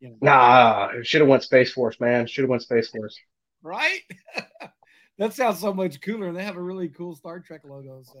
[0.00, 2.26] you know, Nah, should have went Space Force, man.
[2.26, 3.18] Should have went Space Force.
[3.62, 4.00] right?
[5.18, 6.28] that sounds so much cooler.
[6.28, 8.20] And they have a really cool Star Trek logo, so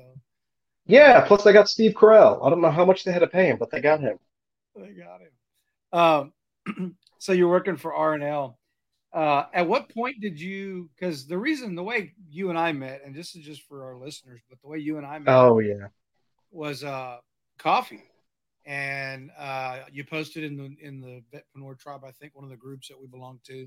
[0.86, 2.44] Yeah, plus they got Steve Carell.
[2.44, 4.18] I don't know how much they had to pay him, but they got him.
[4.76, 6.32] they got him.
[6.78, 8.58] Um, so you're working for R and L.
[9.16, 10.90] Uh, at what point did you?
[10.94, 13.96] Because the reason, the way you and I met, and this is just for our
[13.96, 15.88] listeners, but the way you and I met Oh yeah.
[16.50, 17.16] was uh,
[17.58, 18.02] coffee,
[18.66, 22.58] and uh, you posted in the in the Vetpreneur tribe, I think one of the
[22.58, 23.66] groups that we belong to.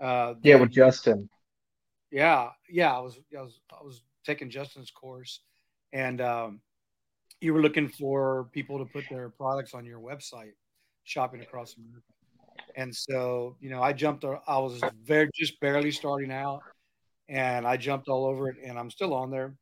[0.00, 1.28] Uh, Yeah, with Justin.
[2.10, 2.96] Yeah, yeah.
[2.96, 5.40] I was, I was, I was taking Justin's course,
[5.92, 6.62] and um,
[7.42, 10.54] you were looking for people to put their products on your website,
[11.04, 12.06] shopping across America.
[12.76, 14.24] And so, you know, I jumped.
[14.24, 16.60] I was very just barely starting out,
[17.28, 19.54] and I jumped all over it, and I'm still on there.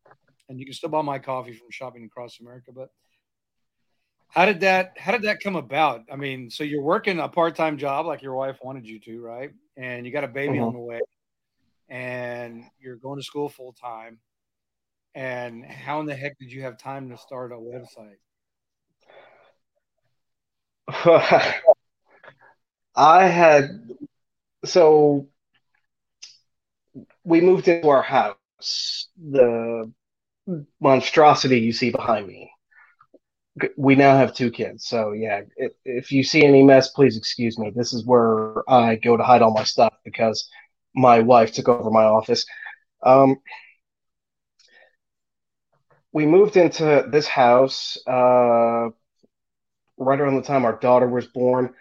[0.49, 2.73] And you can still buy my coffee from shopping across America.
[2.75, 2.88] But
[4.29, 4.92] how did that?
[4.97, 6.03] How did that come about?
[6.11, 9.21] I mean, so you're working a part time job like your wife wanted you to,
[9.21, 9.51] right?
[9.77, 10.77] And you got a baby on mm-hmm.
[10.77, 11.01] the way
[11.88, 14.18] and you're going to school full time.
[15.14, 18.18] And how in the heck did you have time to start a website?
[22.99, 23.89] I had
[24.65, 25.29] so
[27.25, 29.07] we moved into our house.
[29.17, 29.93] The
[30.81, 32.51] monstrosity you see behind me.
[33.77, 35.43] We now have two kids, so yeah.
[35.57, 37.71] If, if you see any mess, please excuse me.
[37.75, 40.49] This is where I go to hide all my stuff because
[40.95, 42.45] my wife took over my office.
[43.05, 43.37] Um,
[46.13, 48.89] we moved into this house uh,
[49.99, 51.75] right around the time our daughter was born.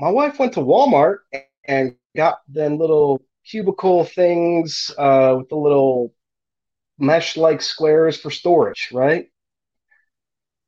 [0.00, 1.18] My wife went to Walmart
[1.66, 6.12] and got them little cubicle things uh, with the little
[6.98, 9.28] mesh like squares for storage, right?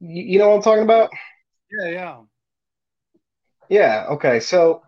[0.01, 1.11] You, you know what I'm talking about?
[1.71, 2.23] Yeah, yeah.
[3.69, 4.41] Yeah, okay.
[4.41, 4.83] So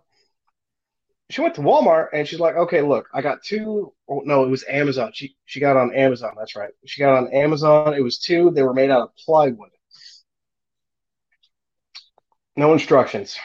[1.31, 3.93] she went to Walmart and she's like, okay, look, I got two.
[4.09, 5.13] Oh, no, it was Amazon.
[5.15, 6.35] She she got on Amazon.
[6.39, 6.73] That's right.
[6.87, 7.95] She got on Amazon.
[7.95, 8.51] It was two.
[8.51, 9.71] They were made out of plywood.
[12.57, 13.39] No instructions.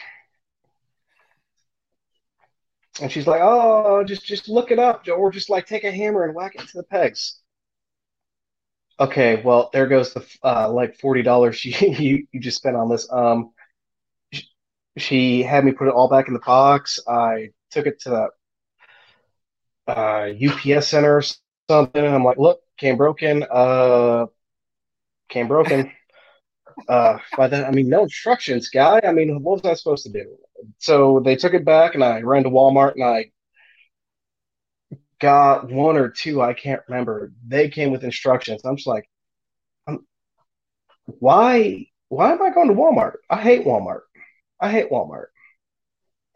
[3.00, 6.24] And she's like, oh, just just look it up, or just like take a hammer
[6.24, 7.40] and whack it to the pegs.
[9.00, 13.10] Okay, well, there goes the uh, like forty dollars you you just spent on this.
[13.12, 13.52] Um,
[14.32, 14.48] she,
[14.98, 17.00] she had me put it all back in the box.
[17.08, 18.10] I took it to
[19.86, 21.22] the uh, UPS center or
[21.68, 22.04] something.
[22.04, 23.44] And I'm like, look, came broken.
[23.50, 24.26] Uh,
[25.28, 25.90] came broken.
[26.88, 29.00] uh, by that I mean no instructions, guy.
[29.04, 30.36] I mean, what was I supposed to do?
[30.78, 33.30] So they took it back, and I ran to Walmart, and I
[35.20, 36.42] got one or two.
[36.42, 37.32] I can't remember.
[37.46, 38.62] They came with instructions.
[38.64, 39.08] I'm just like,
[39.88, 40.06] I'm,
[41.06, 41.86] why?
[42.08, 43.14] Why am I going to Walmart?
[43.30, 44.00] I hate Walmart.
[44.60, 45.26] I hate Walmart.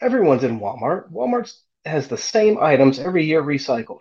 [0.01, 1.11] Everyone's in Walmart.
[1.11, 1.53] Walmart
[1.85, 4.01] has the same items every year recycled.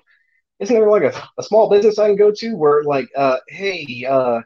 [0.59, 4.05] Isn't there like a, a small business I can go to where like, uh, hey,
[4.09, 4.41] uh,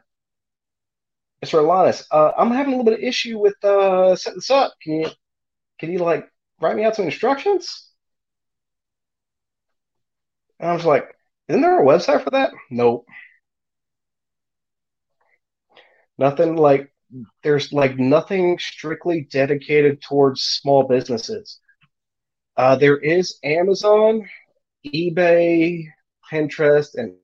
[1.42, 1.58] Mr.
[1.58, 4.74] Alanis, uh, I'm having a little bit of issue with uh, setting this up.
[4.82, 5.10] Can you
[5.82, 6.28] can you like
[6.60, 7.90] write me out some instructions?
[10.60, 11.12] And I was like,
[11.48, 12.52] isn't there a website for that?
[12.70, 13.04] Nope.
[16.18, 16.92] Nothing like
[17.42, 21.58] there's like nothing strictly dedicated towards small businesses.
[22.56, 24.28] Uh, there is Amazon,
[24.86, 25.86] eBay,
[26.30, 27.16] Pinterest, and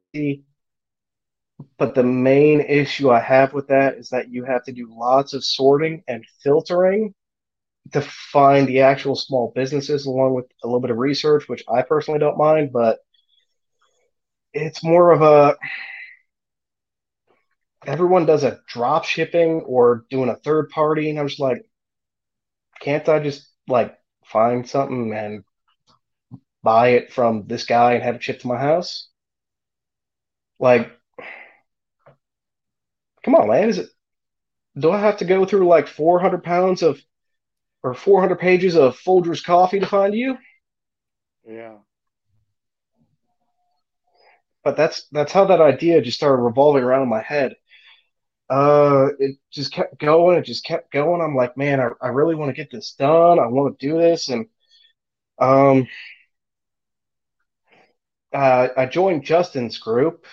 [1.79, 5.33] but the main issue I have with that is that you have to do lots
[5.33, 7.15] of sorting and filtering
[7.93, 11.83] to find the actual small businesses, along with a little bit of research, which I
[11.83, 12.99] personally don't mind, but
[14.53, 15.57] it's more of a
[17.87, 21.65] everyone does a drop shipping or doing a third party, and I'm just like,
[22.81, 25.45] can't I just like find something and
[26.63, 29.09] buy it from this guy and have it shipped to my house?
[30.59, 30.91] Like,
[33.25, 33.89] come on, man, is it?
[34.79, 37.01] Do I have to go through like 400 pounds of
[37.83, 40.37] or 400 pages of Folgers coffee to find you?
[41.47, 41.77] Yeah.
[44.65, 47.55] But that's that's how that idea just started revolving around in my head.
[48.51, 50.39] Uh, it just kept going.
[50.39, 51.21] It just kept going.
[51.21, 53.39] I'm like, man, I, I really want to get this done.
[53.39, 54.47] I want to do this, and
[55.39, 55.87] um,
[58.33, 60.27] uh, I joined Justin's group,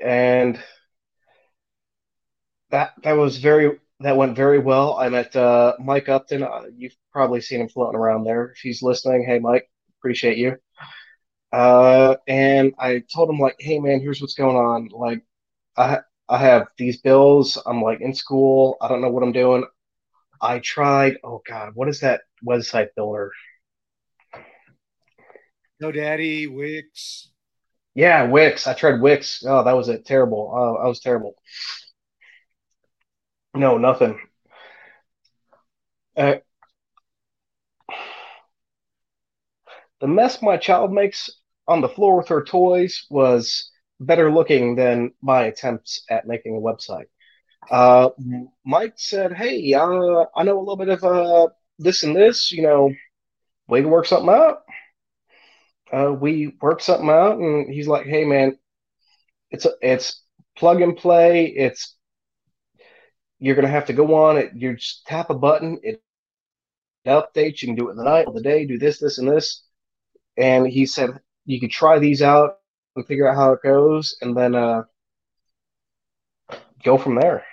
[0.00, 0.58] and
[2.70, 4.96] that that was very that went very well.
[4.96, 6.42] I met uh, Mike Upton.
[6.42, 8.50] Uh, you've probably seen him floating around there.
[8.52, 10.56] If he's listening, hey Mike, appreciate you.
[11.52, 14.88] Uh, and I told him like, hey man, here's what's going on.
[14.88, 15.22] Like,
[15.76, 17.58] I I have these bills.
[17.66, 18.76] I'm like in school.
[18.80, 19.64] I don't know what I'm doing.
[20.42, 21.16] I tried.
[21.24, 23.32] Oh God, what is that website builder?
[25.82, 27.30] GoDaddy, Wix.
[27.94, 28.66] Yeah, Wix.
[28.66, 29.44] I tried Wix.
[29.46, 30.04] Oh, that was it.
[30.04, 30.52] Terrible.
[30.54, 31.34] Oh, I was terrible.
[33.54, 34.18] No, nothing.
[36.16, 36.38] Uh,
[40.00, 41.30] the mess my child makes
[41.66, 46.60] on the floor with her toys was better looking than my attempts at making a
[46.60, 47.06] website.
[47.70, 48.10] Uh,
[48.64, 52.52] Mike said, "Hey, uh, I know a little bit of uh, this and this.
[52.52, 52.92] You know,
[53.68, 54.62] we can work something out."
[55.92, 58.58] Uh, we worked something out, and he's like, "Hey, man,
[59.50, 60.22] it's a, it's
[60.56, 61.46] plug and play.
[61.46, 61.96] It's
[63.38, 64.52] you're gonna have to go on it.
[64.54, 66.02] You just tap a button, it
[67.06, 67.62] updates.
[67.62, 68.66] You can do it in the night, the day.
[68.66, 69.64] Do this, this, and this."
[70.36, 72.58] And he said you could try these out
[72.96, 74.82] and figure out how it goes, and then uh,
[76.82, 77.44] go from there.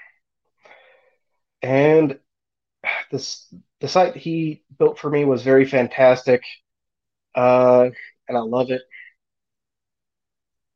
[1.61, 2.19] And
[3.11, 3.47] this
[3.81, 6.43] the site he built for me was very fantastic,
[7.35, 7.89] uh,
[8.27, 8.81] and I love it.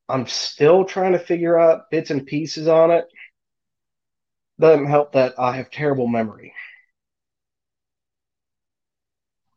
[0.08, 3.06] I'm still trying to figure out bits and pieces on it.
[4.60, 6.54] Doesn't help that I have terrible memory.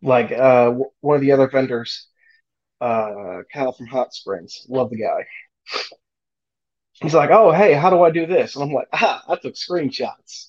[0.02, 2.08] Like uh, one of the other vendors,
[2.80, 5.26] uh, Kyle from Hot Springs, love the guy.
[7.02, 9.54] He's like, "Oh, hey, how do I do this?" And I'm like, "Ah, I took
[9.56, 10.48] screenshots."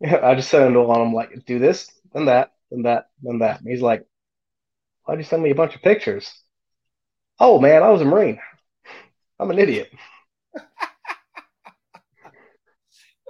[0.04, 1.00] I just sent him one.
[1.00, 4.06] I'm like, "Do this, then that, then that, then that." And he's like,
[5.04, 6.32] "Why'd you send me a bunch of pictures?"
[7.40, 8.40] Oh man, I was a Marine.
[9.40, 9.90] I'm an idiot.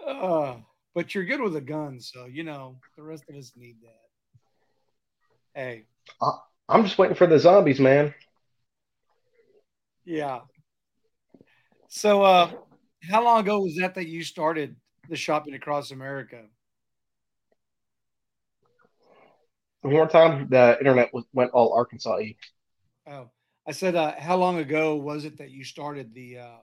[0.07, 0.57] Uh,
[0.95, 5.61] but you're good with a gun, so you know the rest of us need that.
[5.61, 5.85] Hey,
[6.69, 8.15] I'm just waiting for the zombies, man.
[10.05, 10.41] Yeah.
[11.89, 12.51] So, uh,
[13.11, 14.77] how long ago was that that you started
[15.09, 16.45] the shopping across America?
[19.83, 22.19] One more time, the internet went all Arkansas.
[23.07, 23.31] Oh,
[23.67, 26.59] I said, uh, how long ago was it that you started the uh,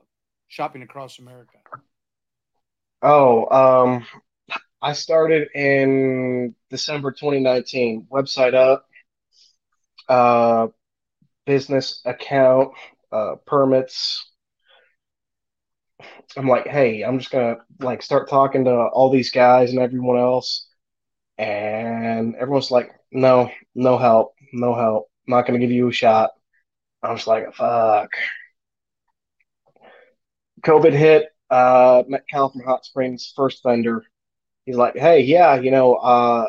[0.50, 1.58] shopping across America?
[3.04, 4.06] Oh, um,
[4.82, 8.08] I started in December 2019.
[8.12, 8.88] Website up,
[10.10, 10.68] uh,
[11.46, 12.74] business account,
[13.12, 14.26] uh, permits.
[16.38, 20.18] I'm like, hey, I'm just gonna like start talking to all these guys and everyone
[20.18, 20.68] else,
[21.38, 25.10] and everyone's like, no, no help, no help.
[25.28, 26.32] I'm not gonna give you a shot.
[27.04, 28.12] I'm just like, fuck.
[30.64, 31.33] COVID hit.
[31.54, 34.04] Uh, met Cal from Hot Springs, first vendor.
[34.66, 36.48] He's like, hey, yeah, you know, uh,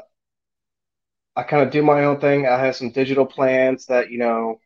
[1.37, 2.47] I kind of do my own thing.
[2.47, 4.61] I have some digital plans that, you know,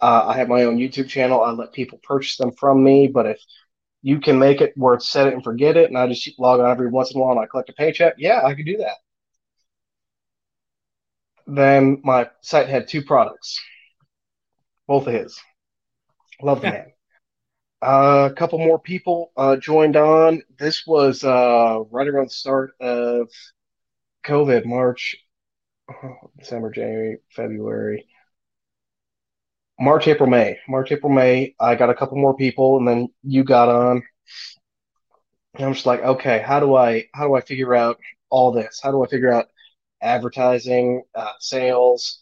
[0.00, 1.42] uh, I have my own YouTube channel.
[1.42, 3.08] I let people purchase them from me.
[3.08, 3.42] But if
[4.00, 6.60] you can make it where it's set it and forget it, and I just log
[6.60, 8.78] on every once in a while and I collect a paycheck, yeah, I could do
[8.78, 8.96] that.
[11.46, 13.60] Then my site had two products,
[14.86, 15.38] both of his.
[16.40, 16.92] Love the man.
[17.80, 20.42] Uh, a couple more people uh, joined on.
[20.58, 23.28] This was uh, right around the start of
[24.24, 25.16] COVID, March,
[26.38, 28.06] December, January, February,
[29.80, 30.58] March, April, May.
[30.68, 31.54] March, April, May.
[31.60, 34.02] I got a couple more people, and then you got on.
[35.54, 37.98] And I'm just like, okay, how do I how do I figure out
[38.28, 38.80] all this?
[38.82, 39.46] How do I figure out
[40.02, 42.20] advertising, uh, sales?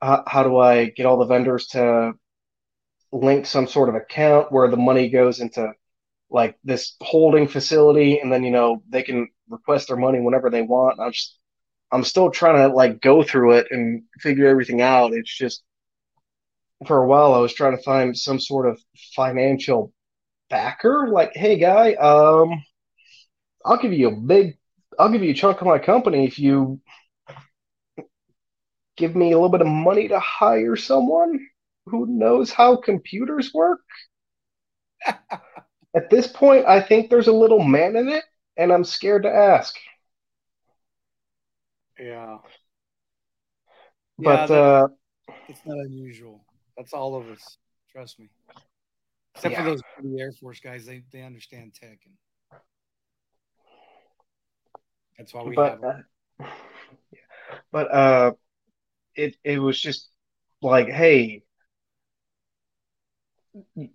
[0.00, 2.12] Uh, how do I get all the vendors to
[3.12, 5.72] link some sort of account where the money goes into
[6.30, 10.62] like this holding facility, and then you know they can request their money whenever they
[10.62, 11.00] want.
[11.00, 11.38] I'm just
[11.92, 15.12] I'm still trying to like go through it and figure everything out.
[15.12, 15.62] It's just
[16.86, 18.80] for a while I was trying to find some sort of
[19.14, 19.92] financial
[20.50, 21.08] backer.
[21.08, 22.62] Like, hey guy, um,
[23.64, 24.58] I'll give you a big,
[24.98, 26.80] I'll give you a chunk of my company if you
[28.96, 31.40] give me a little bit of money to hire someone
[31.86, 33.80] who knows how computers work.
[35.94, 38.24] At this point, I think there's a little man in it,
[38.56, 39.76] and I'm scared to ask.
[41.98, 42.38] Yeah.
[44.18, 44.88] But yeah, uh,
[45.48, 46.44] it's not unusual.
[46.76, 47.58] That's all of us.
[47.90, 48.30] Trust me.
[49.34, 49.64] Except Yeah.
[49.64, 49.82] for those
[50.18, 52.14] Air Force guys, they, they understand tech, and
[55.18, 56.46] that's why we but have uh,
[57.72, 58.32] but uh,
[59.14, 60.08] it it was just
[60.60, 61.42] like, hey,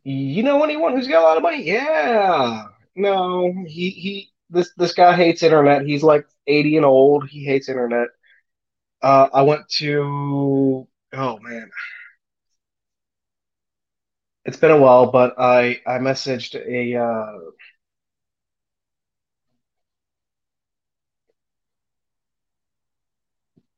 [0.03, 1.63] You know anyone who's got a lot of money?
[1.63, 2.65] Yeah.
[2.95, 5.85] No, he he this this guy hates internet.
[5.85, 7.27] He's like 80 and old.
[7.27, 8.09] He hates internet.
[9.01, 11.69] Uh, I went to oh man,
[14.45, 17.39] it's been a while, but I I messaged a uh,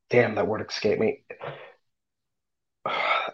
[0.09, 1.23] damn that word escaped me.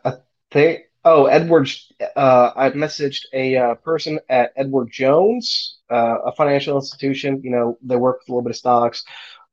[0.05, 0.17] I
[0.51, 1.69] think oh Edward.
[2.15, 7.41] Uh, I messaged a uh, person at Edward Jones, uh, a financial institution.
[7.43, 9.03] You know, they work with a little bit of stocks,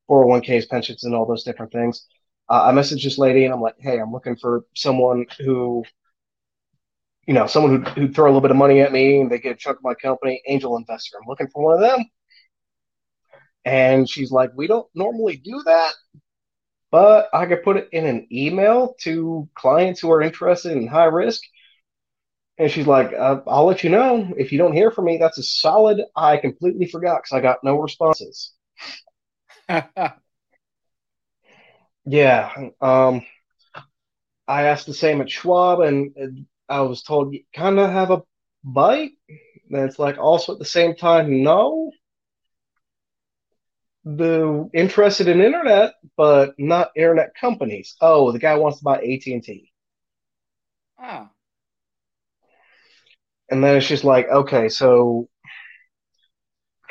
[0.08, 2.06] 401ks, pensions, and all those different things.
[2.48, 5.84] Uh, I messaged this lady and I'm like, hey, I'm looking for someone who,
[7.26, 9.38] you know, someone who'd, who'd throw a little bit of money at me and they
[9.38, 11.18] get a chunk of my company, angel investor.
[11.20, 12.04] I'm looking for one of them.
[13.64, 15.92] And she's like, we don't normally do that,
[16.92, 21.06] but I could put it in an email to clients who are interested in high
[21.06, 21.42] risk.
[22.58, 24.32] And she's like, uh, I'll let you know.
[24.36, 26.02] If you don't hear from me, that's a solid.
[26.14, 28.52] I completely forgot because I got no responses.
[32.04, 32.52] yeah.
[32.80, 33.22] Um,
[34.46, 38.22] I asked the same at Schwab, and I was told you kind of have a
[38.64, 39.12] bite.
[39.70, 41.90] And it's like also at the same time, no.
[44.04, 47.96] The interested in internet, but not internet companies.
[48.00, 49.72] Oh, the guy wants to buy AT and T.
[50.98, 51.32] ah,
[53.50, 55.28] And then it's just like, okay, so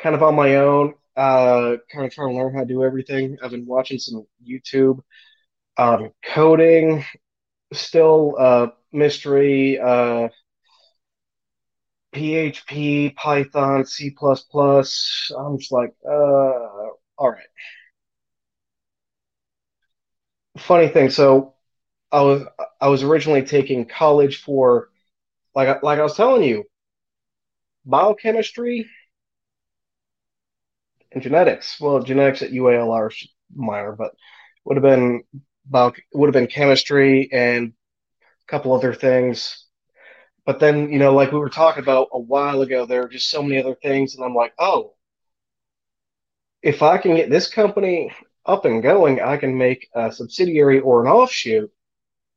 [0.00, 3.36] kind of on my own, uh, kind of trying to learn how to do everything.
[3.42, 5.00] I've been watching some YouTube,
[5.78, 7.04] um, coding,
[7.72, 10.28] still uh, mystery, uh,
[12.12, 14.14] PHP, Python, C++.
[14.20, 16.88] I'm just like, uh,
[17.22, 17.46] all right.
[20.58, 21.54] Funny thing, so
[22.12, 22.44] I was
[22.80, 24.90] I was originally taking college for
[25.54, 26.64] like like I was telling you,
[27.84, 28.88] biochemistry
[31.12, 31.80] and genetics.
[31.80, 34.12] Well, genetics at UALR is minor, but
[34.64, 35.22] would have been
[35.66, 37.72] bio would have been chemistry and
[38.48, 39.66] a couple other things.
[40.46, 43.30] But then, you know, like we were talking about a while ago, there are just
[43.30, 44.94] so many other things, and I'm like, oh,
[46.62, 48.12] if I can get this company
[48.46, 51.70] up and going, I can make a subsidiary or an offshoot,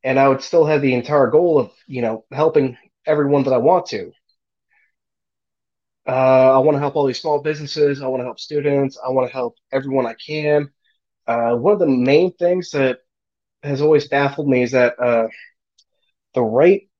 [0.02, 3.58] and I would still have the entire goal of, you know, helping everyone that I
[3.58, 4.12] want to.
[6.06, 8.00] Uh, I want to help all these small businesses.
[8.00, 8.98] I want to help students.
[9.04, 10.70] I want to help everyone I can.
[11.26, 13.00] Uh, one of the main things that
[13.62, 15.26] has always baffled me is that uh,
[16.34, 16.90] the rate,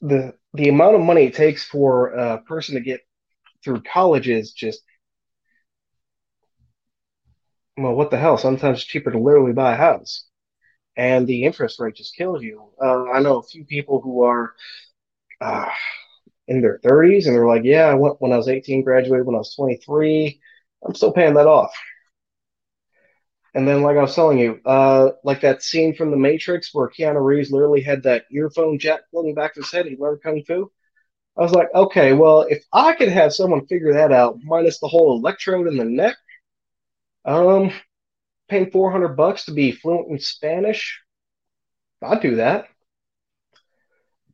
[0.00, 3.00] the the amount of money it takes for a person to get
[3.62, 4.80] through college is just
[7.76, 8.38] well, what the hell?
[8.38, 10.26] Sometimes it's cheaper to literally buy a house,
[10.96, 12.62] and the interest rate just kills you.
[12.82, 14.54] Uh, I know a few people who are
[15.40, 15.70] uh,
[16.48, 19.36] in their 30s, and they're like, "Yeah, I went when I was 18, graduated when
[19.36, 20.40] I was 23.
[20.86, 21.72] I'm still paying that off."
[23.54, 26.88] And then, like I was telling you, uh, like that scene from The Matrix where
[26.88, 29.86] Keanu Reeves literally had that earphone jack floating back to his head.
[29.86, 30.72] He learned kung fu.
[31.36, 34.88] I was like, okay, well, if I could have someone figure that out, minus the
[34.88, 36.16] whole electrode in the neck,
[37.24, 37.72] um,
[38.48, 41.00] paying 400 bucks to be fluent in Spanish,
[42.02, 42.66] I'd do that.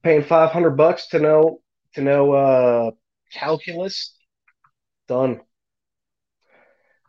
[0.03, 1.61] Paying 500 bucks to know
[1.95, 2.91] to know uh
[3.33, 4.17] calculus,
[5.09, 5.41] done.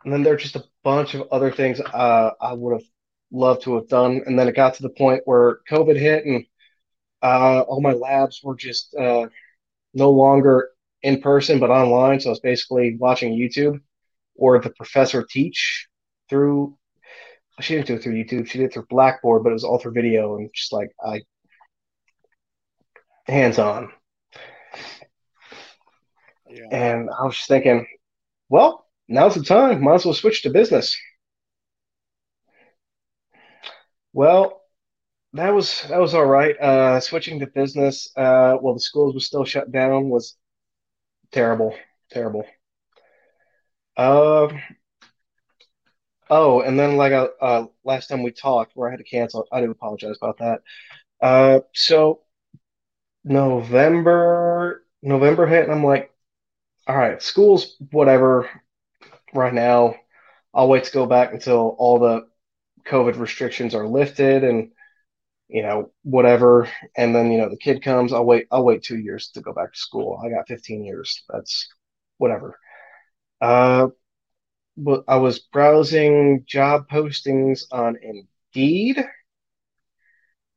[0.04, 2.88] And then there are just a bunch of other things uh, I would have
[3.30, 4.22] loved to have done.
[4.26, 6.44] And then it got to the point where COVID hit and
[7.22, 9.28] uh, all my labs were just uh,
[9.94, 10.70] no longer
[11.02, 12.20] in person, but online.
[12.20, 13.80] So I was basically watching YouTube
[14.36, 15.88] or the professor teach
[16.28, 16.76] through.
[17.60, 18.48] She didn't do it through YouTube.
[18.48, 21.22] She did it through Blackboard, but it was all through video and just like I
[23.26, 23.92] hands on.
[26.50, 26.64] yeah.
[26.70, 27.86] And I was just thinking,
[28.48, 29.82] well, now's the time.
[29.82, 30.96] Might as well switch to business.
[34.12, 34.62] Well,
[35.34, 36.58] that was that was all right.
[36.60, 40.36] Uh, switching to business, uh, while the schools were still shut down was
[41.32, 41.74] terrible,
[42.10, 42.44] terrible.
[43.96, 44.48] Uh,
[46.30, 49.46] oh, and then like uh, uh, last time we talked, where I had to cancel,
[49.52, 50.62] I do apologize about that.
[51.22, 52.22] Uh, so
[53.24, 56.12] November, November hit, and I'm like,
[56.88, 58.48] all right, school's whatever
[59.34, 59.96] right now.
[60.54, 62.28] I'll wait to go back until all the
[62.86, 64.72] COVID restrictions are lifted and
[65.48, 66.68] you know whatever.
[66.96, 68.12] And then you know the kid comes.
[68.12, 68.46] I'll wait.
[68.52, 70.20] I'll wait two years to go back to school.
[70.24, 71.24] I got 15 years.
[71.30, 71.68] That's
[72.18, 72.58] whatever.
[73.42, 73.88] Uh,
[74.76, 79.04] but I was browsing job postings on Indeed.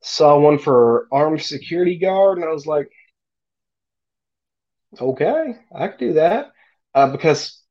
[0.02, 2.90] Saw one for armed security guard, and I was like,
[5.00, 6.52] Okay, I could do that
[6.94, 7.62] uh, because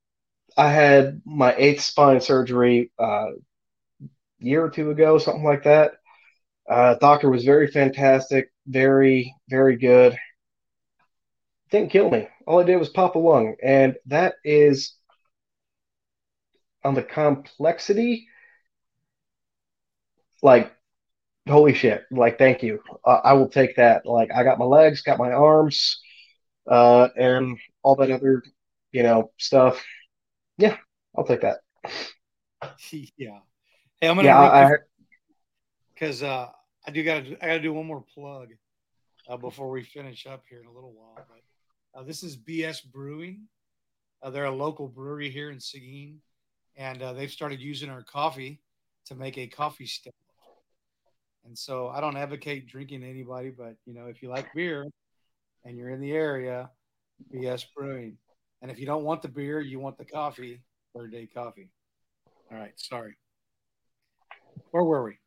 [0.57, 3.31] I had my eighth spine surgery uh,
[4.39, 5.93] year or two ago, something like that.
[6.69, 10.17] Uh, doctor was very fantastic, very, very good.
[11.69, 12.27] Didn't kill me.
[12.47, 14.93] All I did was pop a lung, and that is
[16.85, 18.27] on the complexity.
[20.41, 20.71] Like,
[21.47, 22.03] holy shit!
[22.11, 22.79] Like, thank you.
[23.03, 24.05] Uh, I will take that.
[24.05, 25.99] Like, I got my legs, got my arms,
[26.69, 28.43] uh, and all that other,
[28.91, 29.83] you know, stuff.
[30.57, 30.77] Yeah,
[31.17, 31.57] I'll take that.
[32.91, 33.39] yeah.
[33.99, 34.75] Hey, I'm gonna Yeah,
[35.93, 36.49] because uh,
[36.85, 38.49] I do got to I got to do one more plug
[39.27, 41.25] uh, before we finish up here in a little while.
[41.27, 43.47] But uh, this is BS Brewing.
[44.21, 46.19] Uh, they're a local brewery here in Seguin,
[46.77, 48.61] and uh, they've started using our coffee
[49.05, 50.13] to make a coffee stout.
[51.45, 54.85] And so I don't advocate drinking to anybody, but you know if you like beer
[55.63, 56.69] and you're in the area,
[57.33, 58.17] BS Brewing.
[58.61, 60.61] And if you don't want the beer, you want the coffee,
[60.95, 61.69] third day coffee.
[62.51, 63.15] All right, sorry.
[64.71, 65.17] Where were we?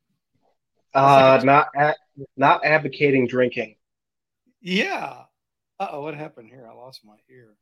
[0.95, 1.95] uh, not a,
[2.37, 3.77] not advocating drinking.
[4.61, 5.23] Yeah.
[5.79, 6.67] Uh oh, what happened here?
[6.69, 7.55] I lost my ear.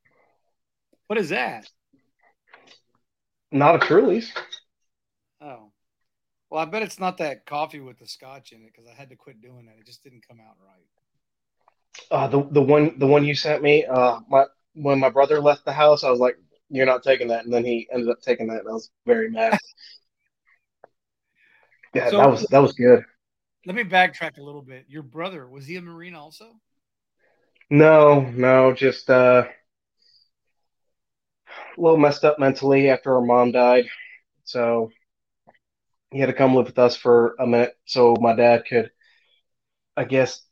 [1.08, 1.68] What is that?
[3.52, 4.32] Not a Truly's.
[5.40, 5.70] Oh.
[6.50, 9.10] Well, I bet it's not that coffee with the scotch in it because I had
[9.10, 9.76] to quit doing that.
[9.78, 12.06] It just didn't come out right.
[12.10, 13.84] Uh, the the one the one you sent me.
[13.84, 14.44] Uh, my
[14.74, 16.36] when my brother left the house, I was like,
[16.68, 19.30] "You're not taking that," and then he ended up taking that, and I was very
[19.30, 19.58] mad.
[21.94, 23.04] yeah, So- that was that was good.
[23.64, 24.84] Let me backtrack a little bit.
[24.88, 26.52] Your brother, was he a Marine also?
[27.68, 29.46] No, no, just uh,
[31.76, 33.86] a little messed up mentally after our mom died,
[34.44, 34.90] so
[36.10, 38.90] he had to come live with us for a minute, so my dad could,
[39.96, 40.42] I guess,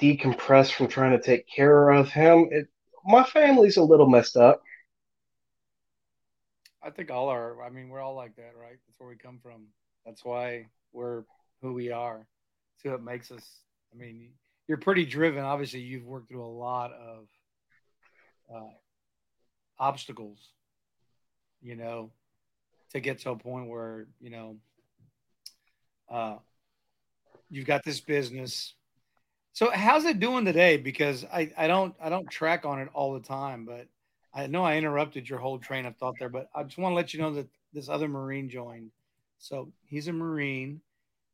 [0.00, 2.48] decompress from trying to take care of him.
[2.50, 2.68] It,
[3.04, 4.62] my family's a little messed up.
[6.82, 7.62] I think all are.
[7.62, 8.78] I mean, we're all like that, right?
[8.86, 9.66] That's where we come from.
[10.06, 11.24] That's why we're
[11.60, 12.26] who we are.
[12.82, 13.46] That's what makes us.
[13.92, 14.30] I mean,
[14.66, 15.42] you're pretty driven.
[15.42, 17.26] Obviously, you've worked through a lot of
[18.54, 18.70] uh,
[19.80, 20.38] obstacles,
[21.60, 22.12] you know,
[22.92, 24.56] to get to a point where you know
[26.08, 26.36] uh,
[27.48, 28.74] you've got this business.
[29.52, 30.76] So, how's it doing today?
[30.76, 33.88] Because I, I don't I don't track on it all the time, but
[34.32, 36.96] I know I interrupted your whole train of thought there, but I just want to
[36.96, 38.90] let you know that this other Marine joined.
[39.38, 40.80] So he's a Marine.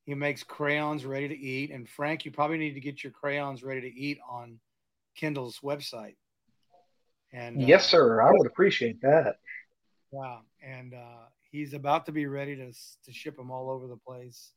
[0.05, 1.71] He makes crayons ready to eat.
[1.73, 4.61] And Frank, you probably need to get your crayons ready to eat on
[5.17, 6.15] Kindle's website.
[7.37, 8.23] And uh, Yes, sir.
[8.23, 9.37] I would appreciate that.
[10.11, 10.41] Wow.
[10.67, 14.53] And uh, he's about to be ready to, to ship them all over the place.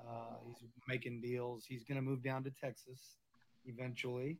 [0.00, 1.64] Uh, he's making deals.
[1.68, 3.16] He's going to move down to Texas
[3.66, 4.38] eventually.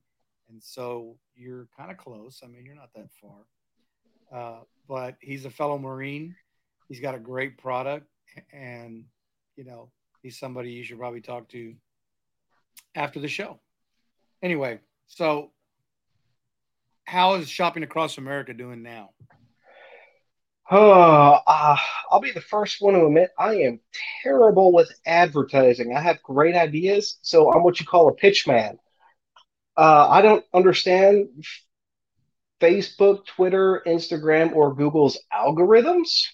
[0.49, 2.41] And so you're kind of close.
[2.43, 3.45] I mean, you're not that far.
[4.33, 6.35] Uh, but he's a fellow Marine.
[6.89, 8.07] He's got a great product.
[8.53, 9.05] And,
[9.57, 9.91] you know,
[10.23, 11.75] he's somebody you should probably talk to
[12.95, 13.61] after the show.
[14.43, 15.51] Anyway, so
[17.05, 19.11] how is shopping across America doing now?
[20.71, 21.77] Oh, uh,
[22.11, 23.81] I'll be the first one to admit I am
[24.23, 25.95] terrible with advertising.
[25.95, 28.79] I have great ideas, so I'm what you call a pitch man.
[29.77, 31.29] Uh, I don't understand
[32.61, 36.29] Facebook, Twitter, Instagram, or Google's algorithms,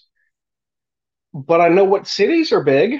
[1.33, 2.99] but I know what cities are big.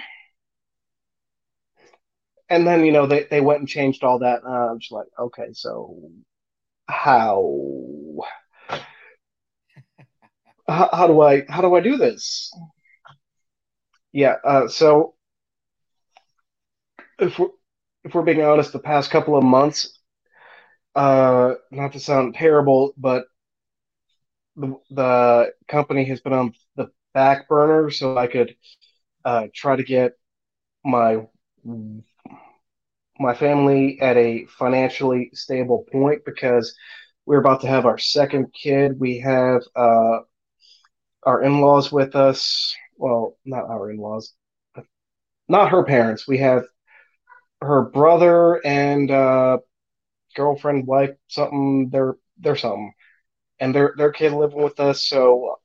[2.49, 4.43] And then, you know, they, they went and changed all that.
[4.43, 5.97] Uh, I'm just like, okay, so
[6.91, 8.17] how?
[10.67, 12.51] how, do I how do I do this?
[14.13, 15.15] Yeah, uh, so
[17.19, 17.49] if we're
[18.03, 19.99] if we're being honest, the past couple of months,
[20.95, 23.25] uh, not to sound terrible, but
[24.55, 28.55] the the company has been on the back burner, so I could
[29.23, 30.13] uh, try to get
[30.83, 31.27] my
[33.22, 36.76] my family at a financially stable point because
[37.26, 38.99] we're about to have our second kid.
[38.99, 40.19] We have uh,
[41.24, 42.76] our in-laws with us.
[42.97, 44.34] Well, not our in-laws,
[45.47, 46.28] not her parents.
[46.28, 46.63] We have
[47.61, 49.59] her brother and uh,
[50.36, 51.89] girlfriend, wife, something.
[51.91, 52.93] They're they're something,
[53.59, 55.05] and their their kid living with us.
[55.07, 55.59] So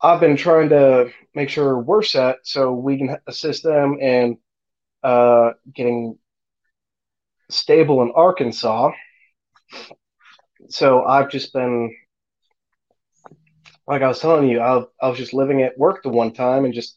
[0.00, 4.38] I've been trying to make sure we're set so we can assist them in
[5.02, 6.18] uh, getting
[7.50, 8.90] stable in Arkansas.
[10.68, 11.94] So I've just been
[13.86, 16.64] like I was telling you, I, I was just living at work the one time
[16.64, 16.96] and just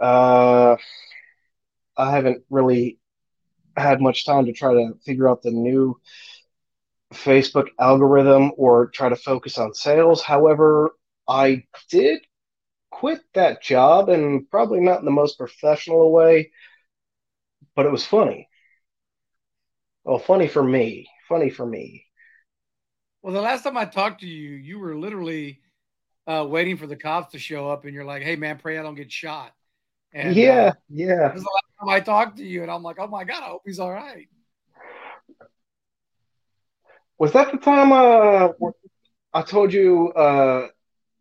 [0.00, 0.76] uh,
[1.96, 2.98] I haven't really
[3.76, 6.00] had much time to try to figure out the new
[7.14, 10.22] Facebook algorithm or try to focus on sales.
[10.22, 10.92] However,
[11.28, 12.20] I did
[12.90, 16.50] quit that job and probably not in the most professional way,
[17.74, 18.48] but it was funny.
[20.06, 21.08] Well, funny for me.
[21.28, 22.04] Funny for me.
[23.22, 25.60] Well, the last time I talked to you, you were literally
[26.28, 28.84] uh, waiting for the cops to show up, and you're like, "Hey, man, pray I
[28.84, 29.52] don't get shot."
[30.12, 31.28] And, yeah, uh, yeah.
[31.32, 33.62] the last time I talked to you, and I'm like, "Oh my god, I hope
[33.66, 34.28] he's all right."
[37.18, 38.50] Was that the time uh,
[39.34, 40.12] I told you?
[40.12, 40.68] Uh,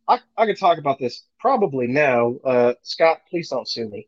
[0.07, 2.35] I I could talk about this probably now.
[2.45, 4.07] Uh, Scott, please don't sue me.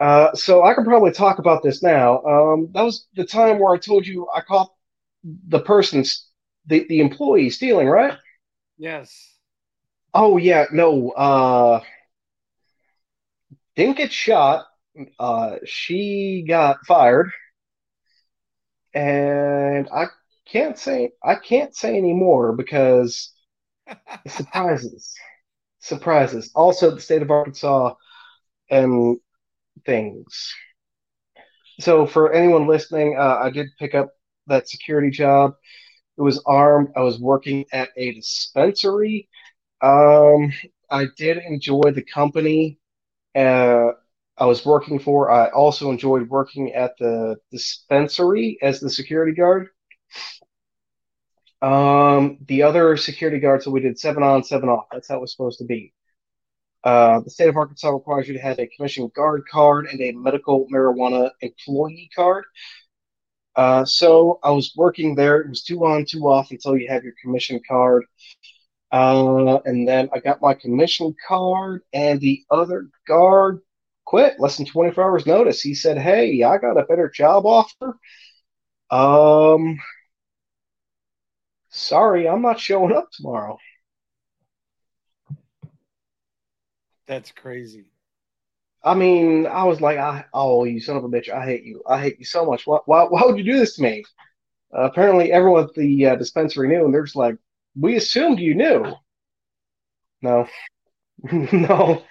[0.00, 2.22] Uh, so I can probably talk about this now.
[2.22, 4.72] Um, that was the time where I told you I caught
[5.48, 6.28] the person's
[6.66, 8.16] the, the employee stealing, right?
[8.76, 9.34] Yes.
[10.14, 11.10] Oh yeah, no.
[11.10, 11.80] Uh,
[13.76, 14.66] didn't get shot.
[15.18, 17.30] Uh, she got fired,
[18.94, 20.06] and I
[20.46, 23.32] can't say I can't say anymore because
[24.28, 25.14] surprises,
[25.80, 26.50] surprises.
[26.54, 27.94] Also, the state of Arkansas
[28.70, 29.18] and
[29.84, 30.54] things.
[31.80, 34.10] So, for anyone listening, uh, I did pick up
[34.46, 35.54] that security job.
[36.16, 36.88] It was armed.
[36.96, 39.28] I was working at a dispensary.
[39.80, 40.52] Um,
[40.90, 42.78] I did enjoy the company
[43.34, 43.92] uh,
[44.36, 45.30] I was working for.
[45.30, 49.68] I also enjoyed working at the dispensary as the security guard.
[51.60, 54.86] Um, the other security guards, so we did seven on, seven off.
[54.92, 55.92] That's how it was supposed to be.
[56.84, 60.12] Uh, the state of Arkansas requires you to have a commission guard card and a
[60.12, 62.44] medical marijuana employee card.
[63.56, 65.40] Uh, so I was working there.
[65.40, 68.04] It was two on, two off until you have your commission card.
[68.92, 73.60] Uh, and then I got my commission card, and the other guard
[74.06, 75.60] quit less than 24 hours notice.
[75.60, 77.98] He said, Hey, I got a better job offer.
[78.90, 79.78] Um,
[81.70, 83.58] sorry, I'm not showing up tomorrow.
[87.08, 87.86] That's crazy.
[88.84, 91.82] I mean, I was like, I, oh, you son of a bitch, I hate you.
[91.88, 92.66] I hate you so much.
[92.66, 94.04] Why, why, why would you do this to me?
[94.76, 97.36] Uh, apparently, everyone at the uh, dispensary knew, and they're just like,
[97.78, 98.94] we assumed you knew.
[100.22, 100.48] No,
[101.32, 102.04] no.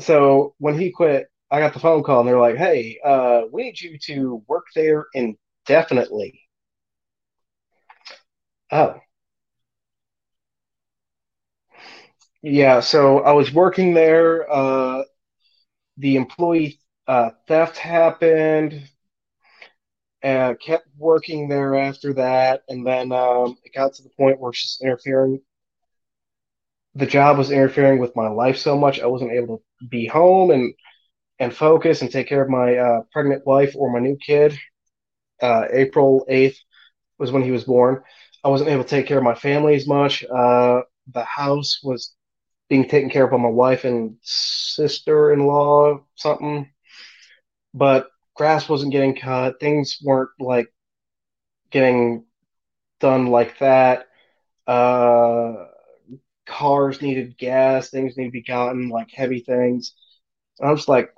[0.00, 3.64] So when he quit, I got the phone call, and they're like, hey, uh, we
[3.64, 6.42] need you to work there indefinitely.
[8.70, 9.00] Oh.
[12.42, 14.50] Yeah, so I was working there.
[14.50, 15.02] Uh,
[15.98, 18.88] the employee uh, theft happened
[20.22, 22.62] and kept working there after that.
[22.68, 25.40] And then um, it got to the point where it's just interfering.
[26.94, 30.50] The job was interfering with my life so much I wasn't able to be home
[30.50, 30.74] and
[31.40, 34.58] and focus and take care of my uh, pregnant wife or my new kid.
[35.42, 36.58] Uh, April eighth
[37.18, 38.02] was when he was born.
[38.44, 40.24] I wasn't able to take care of my family as much.
[40.24, 40.82] Uh,
[41.12, 42.14] the house was
[42.68, 46.70] being taken care of by my wife and sister in law, something.
[47.74, 49.60] But grass wasn't getting cut.
[49.60, 50.72] Things weren't like
[51.70, 52.24] getting
[53.00, 54.06] done like that.
[54.66, 55.66] Uh,
[56.46, 57.90] cars needed gas.
[57.90, 59.94] Things need to be gotten, like heavy things.
[60.58, 61.12] And I was like,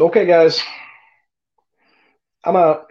[0.00, 0.62] okay, guys,
[2.44, 2.86] I'm out.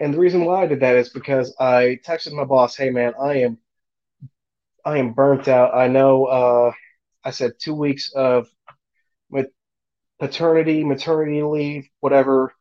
[0.00, 3.14] And the reason why I did that is because I texted my boss, "Hey, man,
[3.20, 3.58] I am,
[4.86, 5.74] I am burnt out.
[5.74, 6.24] I know.
[6.24, 6.72] Uh,
[7.24, 8.48] I said two weeks of
[10.18, 12.52] paternity, maternity leave, whatever,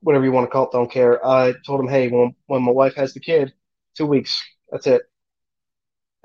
[0.00, 1.24] whatever you want to call it, don't care.
[1.26, 3.52] I told him, hey, when, when my wife has the kid,
[3.96, 5.02] two weeks, that's it.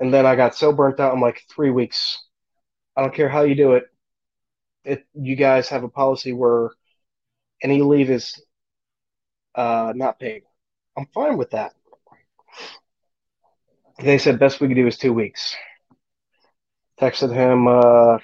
[0.00, 2.18] And then I got so burnt out, I'm like, three weeks.
[2.96, 3.84] I don't care how you do it.
[4.84, 6.70] It you guys have a policy where
[7.62, 8.42] any leave is
[9.54, 10.42] uh, not paid.
[10.96, 11.72] I'm fine with that.
[14.02, 15.54] They said best we could do is two weeks.
[17.00, 18.18] Texted him uh,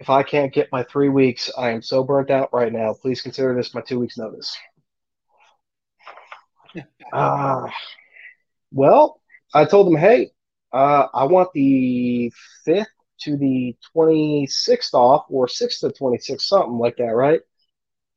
[0.00, 2.94] if I can't get my three weeks, I am so burnt out right now.
[2.94, 4.56] Please consider this my two weeks notice.
[7.12, 7.68] uh,
[8.72, 9.20] well,
[9.54, 10.30] I told him, hey,
[10.72, 12.32] uh, I want the
[12.66, 12.86] 5th
[13.22, 17.40] to the 26th off, or 6th to 26th, something like that, right?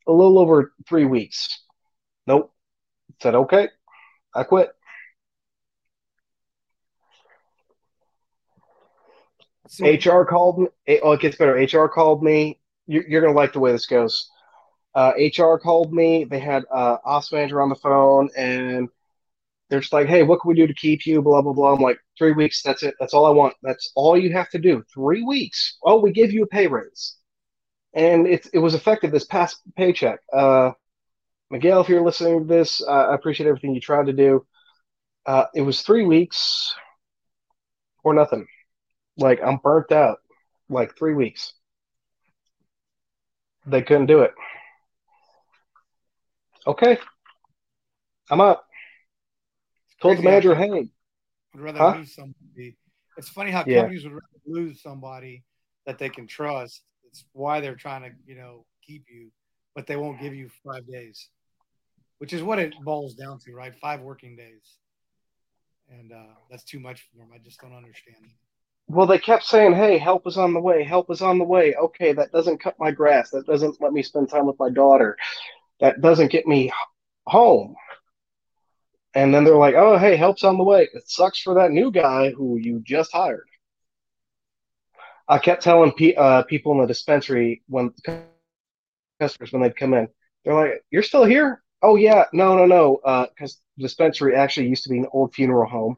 [0.08, 1.60] A little over three weeks.
[2.26, 2.52] Nope.
[3.22, 3.70] Said, okay,
[4.34, 4.72] I quit.
[9.74, 11.00] So, HR called me.
[11.02, 11.54] Oh, it gets better.
[11.56, 12.60] HR called me.
[12.86, 14.30] You're, you're going to like the way this goes.
[14.94, 16.26] Uh, HR called me.
[16.26, 18.88] They had uh, ops manager on the phone, and
[19.70, 21.74] they're just like, "Hey, what can we do to keep you?" Blah blah blah.
[21.74, 22.62] I'm like, three weeks.
[22.62, 22.94] That's it.
[23.00, 23.56] That's all I want.
[23.64, 24.84] That's all you have to do.
[24.94, 25.78] Three weeks.
[25.82, 27.16] Oh, we give you a pay raise,
[27.96, 30.20] and it it was effective this past paycheck.
[30.32, 30.74] Uh,
[31.50, 34.46] Miguel, if you're listening to this, uh, I appreciate everything you tried to do.
[35.26, 36.76] Uh, it was three weeks
[38.04, 38.46] or nothing.
[39.18, 40.20] Like I'm burnt out.
[40.70, 41.54] Like three weeks.
[43.66, 44.34] They couldn't do it.
[46.66, 46.98] Okay.
[48.30, 48.66] I'm up.
[50.02, 50.90] Told the manager, hey,
[51.54, 51.94] would rather Huh?
[51.98, 52.78] lose somebody.
[53.18, 53.82] It's funny how Yeah.
[53.82, 55.44] companies would rather lose somebody
[55.86, 56.82] that they can trust.
[57.06, 59.32] It's why they're trying to, you know, keep you,
[59.76, 61.30] but they won't give you five days,
[62.18, 63.76] which is what it boils down to, right?
[63.76, 64.78] Five working days,
[65.90, 67.30] and uh, that's too much for them.
[67.34, 68.18] I just don't understand.
[68.88, 70.84] Well, they kept saying, hey, help is on the way.
[70.84, 71.76] Help is on the way.
[71.76, 73.30] Okay, that doesn't cut my grass.
[73.32, 75.18] That doesn't let me spend time with my daughter.
[75.80, 76.72] That doesn't get me
[77.26, 77.76] home.
[79.16, 80.90] And then they're like, oh, hey, help's on the way.
[80.94, 83.48] It sucks for that new guy who you just hired.
[85.28, 87.94] I kept telling pe- uh, people in the dispensary when
[89.20, 90.08] customers when they'd come in,
[90.44, 91.64] they're like, "You're still here?
[91.82, 95.70] Oh yeah, no, no, no, because the dispensary actually used to be an old funeral
[95.70, 95.98] home."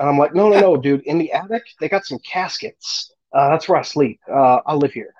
[0.00, 1.02] And I'm like, "No, no, no, dude.
[1.04, 3.12] In the attic, they got some caskets.
[3.32, 4.20] Uh, that's where I sleep.
[4.30, 5.14] Uh, I live here."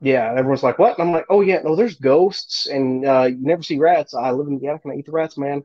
[0.00, 3.24] Yeah, and everyone's like, "What?" And I'm like, "Oh yeah, no, there's ghosts, and uh,
[3.30, 4.14] you never see rats.
[4.14, 5.62] I live in the attic and I eat the rats, man.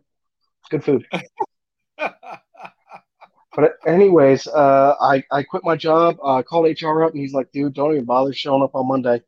[0.61, 1.05] It's good food."
[3.55, 6.17] But anyways, uh, I I quit my job.
[6.23, 8.87] I uh, called HR up, and he's like, "Dude, don't even bother showing up on
[8.87, 9.21] Monday."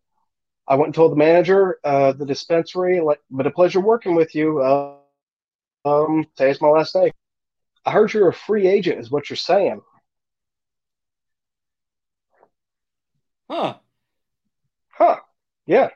[0.68, 4.36] I went and told the manager, uh, the dispensary, like, "But a pleasure working with
[4.36, 4.62] you.
[4.62, 4.98] Uh,
[5.86, 7.12] um, today's my last day."
[7.88, 9.82] I heard you're a free agent, is what you're saying.
[13.50, 13.80] huh?
[14.90, 15.22] Huh?
[15.66, 15.90] Yeah.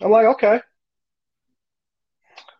[0.00, 0.60] I'm like, okay.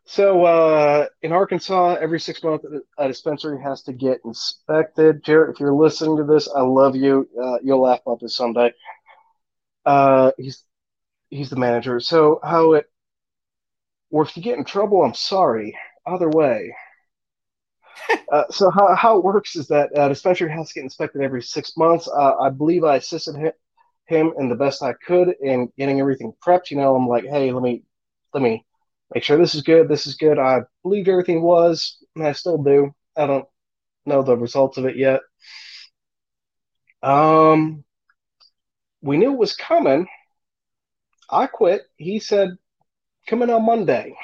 [0.04, 2.64] So uh, in Arkansas, every six months,
[2.96, 5.22] a dispensary has to get inspected.
[5.22, 7.28] Jarrett, if you're listening to this, I love you.
[7.40, 8.72] Uh, you'll laugh about this someday.
[9.84, 10.64] Uh, he's
[11.30, 12.00] he's the manager.
[12.00, 12.86] So how it,
[14.10, 15.76] or if you get in trouble, I'm sorry.
[16.06, 16.74] Either way.
[18.30, 21.42] Uh, so how, how it works is that uh, dispensary has to get inspected every
[21.42, 22.08] six months.
[22.08, 23.52] Uh, I believe I assisted him,
[24.06, 26.70] him in the best I could in getting everything prepped.
[26.70, 27.84] You know, I'm like, hey, let me
[28.34, 28.66] let me
[29.14, 29.88] make sure this is good.
[29.88, 30.38] This is good.
[30.38, 32.94] I believed everything was, and I still do.
[33.16, 33.46] I don't
[34.04, 35.20] know the results of it yet.
[37.02, 37.84] Um,
[39.00, 40.06] we knew it was coming.
[41.30, 41.82] I quit.
[41.96, 42.50] He said,
[43.26, 44.16] coming on Monday.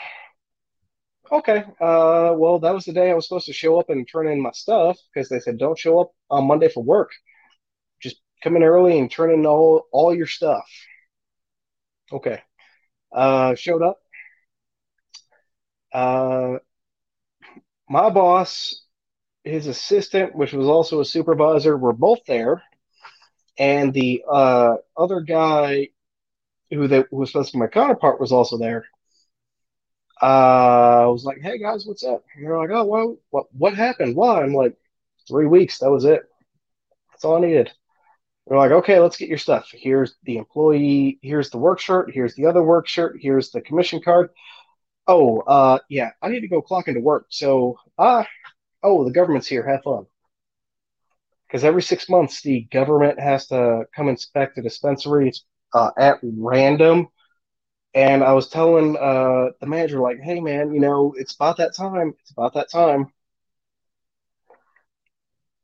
[1.32, 1.64] Okay.
[1.80, 4.40] Uh, well, that was the day I was supposed to show up and turn in
[4.40, 7.10] my stuff because they said don't show up on Monday for work.
[8.00, 10.66] Just come in early and turn in all all your stuff.
[12.12, 12.40] Okay.
[13.12, 13.98] Uh, showed up.
[15.92, 16.58] Uh,
[17.88, 18.82] my boss,
[19.44, 22.62] his assistant, which was also a supervisor, were both there,
[23.58, 25.88] and the uh, other guy
[26.70, 28.86] who, they, who was supposed to be my counterpart was also there.
[30.22, 33.74] Uh, I was like, "Hey guys, what's up?" And they're like, "Oh, well, what what
[33.74, 34.16] happened?
[34.16, 34.76] Why?" I'm like,
[35.28, 35.78] three weeks.
[35.78, 36.22] That was it.
[37.10, 37.72] That's all I needed."
[38.46, 39.68] They're like, "Okay, let's get your stuff.
[39.72, 41.18] Here's the employee.
[41.22, 42.12] Here's the work shirt.
[42.12, 43.16] Here's the other work shirt.
[43.20, 44.30] Here's the commission card.
[45.06, 47.26] Oh, uh, yeah, I need to go clock into work.
[47.30, 48.26] So, ah,
[48.82, 49.66] oh, the government's here.
[49.66, 50.06] Have fun."
[51.46, 55.44] Because every six months, the government has to come inspect the dispensaries
[55.74, 57.08] uh, at random
[57.94, 61.74] and I was telling uh, the manager, like, hey, man, you know, it's about that
[61.76, 62.14] time.
[62.20, 63.12] It's about that time.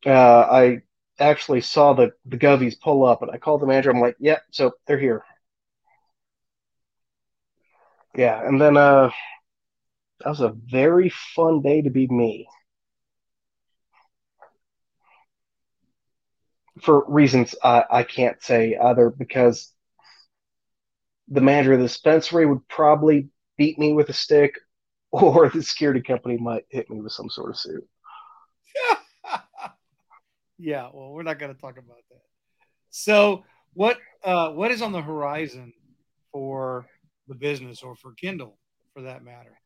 [0.07, 0.83] Uh, I
[1.19, 3.91] actually saw the, the Govies pull up, and I called the manager.
[3.91, 5.25] I'm like, yep, so they're here.
[8.17, 9.11] Yeah, and then uh,
[10.21, 12.49] that was a very fun day to be me.
[16.83, 19.73] For reasons I, I can't say either, because
[21.31, 24.55] the manager of the dispensary would probably beat me with a stick,
[25.13, 27.87] or the security company might hit me with some sort of suit.
[30.59, 30.89] yeah.
[30.93, 32.21] Well, we're not going to talk about that.
[32.91, 35.73] So, what uh, what is on the horizon
[36.33, 36.87] for
[37.29, 38.59] the business or for Kindle,
[38.95, 39.57] for that matter?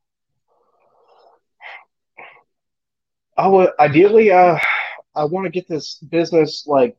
[3.36, 4.58] I would ideally, uh,
[5.14, 6.96] I want to get this business like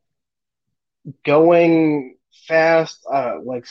[1.24, 3.06] going fast.
[3.12, 3.66] Uh, like,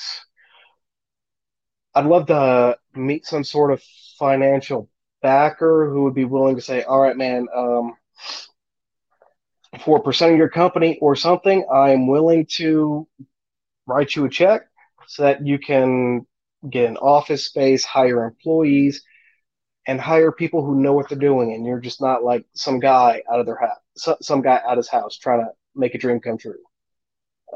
[1.95, 3.83] I'd love to meet some sort of
[4.19, 4.91] financial
[5.23, 7.97] backer who would be willing to say, "All right, man, um,
[9.85, 13.07] for percent of your company or something, I'm willing to
[13.87, 14.63] write you a check
[15.07, 16.27] so that you can
[16.69, 19.05] get an office space, hire employees."
[19.87, 23.23] and hire people who know what they're doing and you're just not like some guy
[23.31, 26.21] out of their house some guy out of his house trying to make a dream
[26.21, 26.55] come true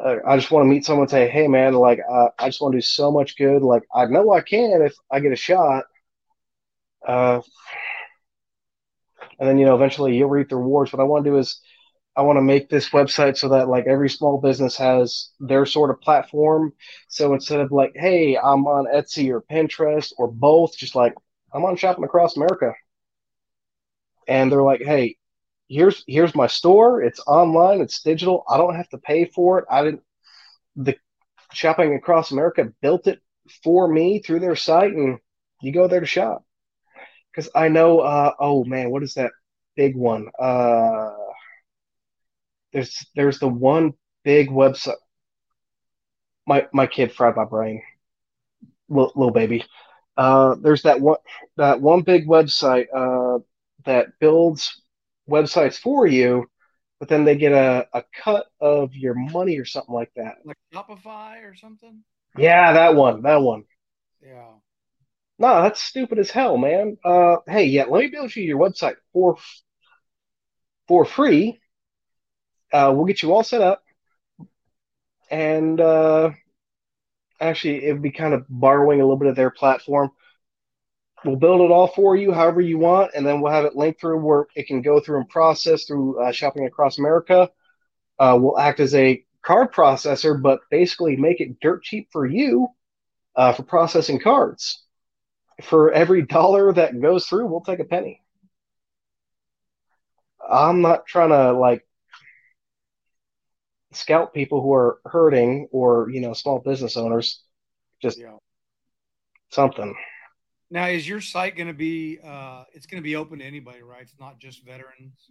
[0.05, 2.79] I just want to meet someone say, hey man, like uh, I just want to
[2.79, 3.63] do so much good.
[3.63, 5.85] Like I know I can if I get a shot.
[7.07, 7.41] Uh,
[9.39, 10.93] and then you know eventually you'll reap the rewards.
[10.93, 11.61] What I want to do is
[12.17, 15.91] I want to make this website so that like every small business has their sort
[15.91, 16.73] of platform.
[17.09, 21.15] So instead of like, hey, I'm on Etsy or Pinterest or both, just like
[21.53, 22.73] I'm on Shopping Across America.
[24.27, 25.17] And they're like, hey,
[25.69, 27.03] here's here's my store.
[27.03, 27.81] It's online.
[27.81, 28.45] It's digital.
[28.49, 29.65] I don't have to pay for it.
[29.71, 30.03] I didn't.
[30.77, 30.97] The
[31.53, 33.21] Shopping Across America built it
[33.63, 35.19] for me through their site, and
[35.63, 36.45] you go there to shop.
[37.31, 38.01] Because I know.
[38.01, 39.33] Uh, oh man, what is that
[39.77, 40.29] big one?
[40.39, 41.15] Uh,
[42.73, 43.95] there's there's the one
[44.25, 44.97] big website.
[46.47, 47.83] My my kid fried my brain.
[48.89, 49.65] Little, little baby.
[50.17, 51.19] Uh, there's that one
[51.57, 53.39] that one big website uh,
[53.85, 54.83] that builds
[55.29, 56.47] websites for you,
[56.99, 60.37] but then they get a, a cut of your money or something like that.
[60.45, 62.03] Like Shopify or something?
[62.37, 63.23] Yeah, that one.
[63.23, 63.65] That one.
[64.23, 64.53] Yeah.
[65.39, 66.99] No, that's stupid as hell, man.
[67.05, 69.37] Uh, hey, yeah, let me build you your website for
[70.89, 71.61] for free.
[72.73, 73.83] Uh, we'll get you all set up,
[75.31, 76.31] and uh,
[77.41, 80.11] actually, it'd be kind of borrowing a little bit of their platform.
[81.25, 84.01] We'll build it all for you, however you want, and then we'll have it linked
[84.01, 87.51] through where it can go through and process through uh, shopping across America.
[88.19, 92.69] Uh, we'll act as a card processor, but basically make it dirt cheap for you
[93.37, 94.85] uh, for processing cards.
[95.63, 98.23] For every dollar that goes through, we'll take a penny.
[100.49, 101.85] I'm not trying to like
[103.93, 107.43] scout people who are hurting or you know small business owners.
[108.01, 108.37] Just Yeah.
[109.51, 109.97] something.
[110.71, 112.19] Now, is your site going to be?
[112.23, 114.03] Uh, it's going to be open to anybody, right?
[114.03, 115.31] It's not just veterans.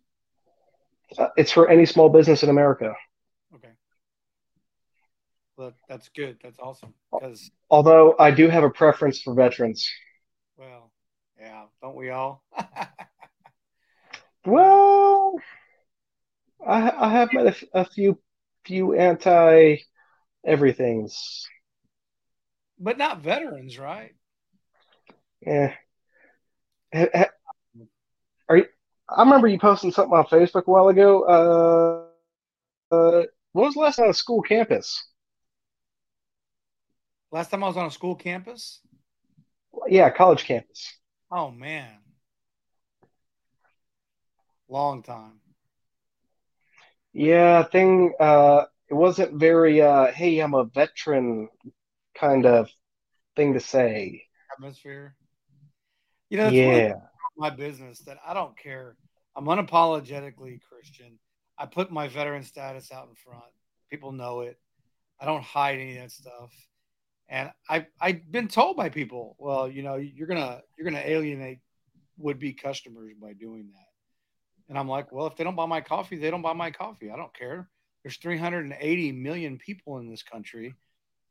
[1.18, 2.94] Uh, it's for any small business in America.
[3.56, 3.70] Okay.
[5.58, 6.38] Well, that's good.
[6.44, 6.94] That's awesome.
[7.14, 9.88] Because, Although I do have a preference for veterans.
[10.58, 10.92] well,
[11.40, 12.44] yeah, don't we all?
[14.46, 15.36] Well,
[16.66, 18.18] I, I have met a, a few
[18.66, 19.78] few anti
[20.46, 21.46] everythings.
[22.80, 24.16] but not veterans, right?
[25.48, 25.74] Yeah.
[26.94, 27.86] Ha- ha-
[28.50, 28.66] Are you,
[29.10, 31.24] I remember you posting something on Facebook a while ago.
[32.92, 33.24] Uh, uh,
[33.54, 35.04] when was the last time on a school campus?
[37.32, 38.82] Last time I was on a school campus.
[39.88, 40.98] Yeah, college campus.
[41.32, 41.98] Oh man,
[44.68, 45.40] long time.
[47.14, 48.14] Yeah, thing.
[48.20, 49.82] Uh, it wasn't very.
[49.82, 51.50] Uh, hey, I'm a veteran
[52.18, 52.70] kind of
[53.36, 54.24] thing to say.
[54.52, 55.16] Atmosphere.
[56.30, 56.96] You know, Yeah.
[57.38, 58.98] my business that I don't care.
[59.36, 61.20] I'm unapologetically Christian.
[61.58, 63.44] I put my veteran status out in front.
[63.90, 64.60] People know it.
[65.20, 66.54] I don't hide any of that stuff.
[67.30, 71.60] And I I've been told by people, well, you know, you're gonna you're gonna alienate
[72.18, 73.88] would be customers by doing that.
[74.70, 77.12] And I'm like, well, if they don't buy my coffee, they don't buy my coffee.
[77.12, 77.70] I don't care.
[78.04, 80.76] There's 380 million people in this country,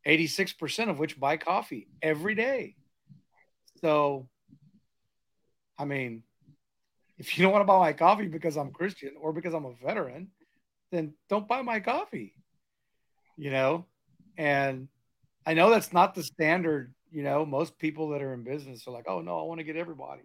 [0.07, 2.77] 86% of which buy coffee every day.
[3.81, 4.29] So,
[5.79, 6.23] I mean,
[7.19, 9.73] if you don't want to buy my coffee because I'm Christian or because I'm a
[9.85, 10.29] veteran,
[10.91, 12.35] then don't buy my coffee.
[13.37, 13.87] You know,
[14.39, 14.89] and
[15.45, 16.93] I know that's not the standard.
[17.11, 19.65] You know, most people that are in business are like, "Oh no, I want to
[19.65, 20.23] get everybody,"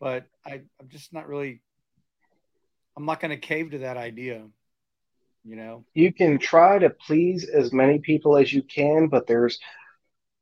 [0.00, 1.62] but I, I'm just not really.
[2.96, 4.46] I'm not going to cave to that idea.
[5.44, 9.58] You know, You can try to please as many people as you can, but there's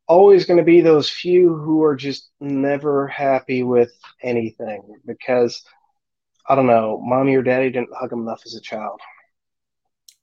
[0.08, 3.92] always going to be those few who are just never happy with
[4.22, 5.62] anything because
[6.48, 9.00] I don't know, mommy or daddy didn't hug them enough as a child.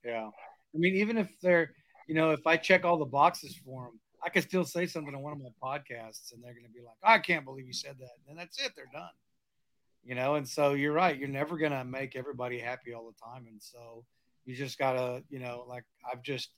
[0.04, 0.28] Yeah.
[0.28, 1.72] I mean, even if they're,
[2.08, 5.14] you know, if I check all the boxes for them, I could still say something
[5.14, 7.74] on one of my podcasts and they're going to be like, I can't believe you
[7.74, 8.10] said that.
[8.28, 8.72] And that's it.
[8.76, 9.10] They're done.
[10.04, 11.18] You know, and so you're right.
[11.18, 13.46] You're never going to make everybody happy all the time.
[13.48, 14.04] And so
[14.46, 16.50] you just got to, you know, like I've just,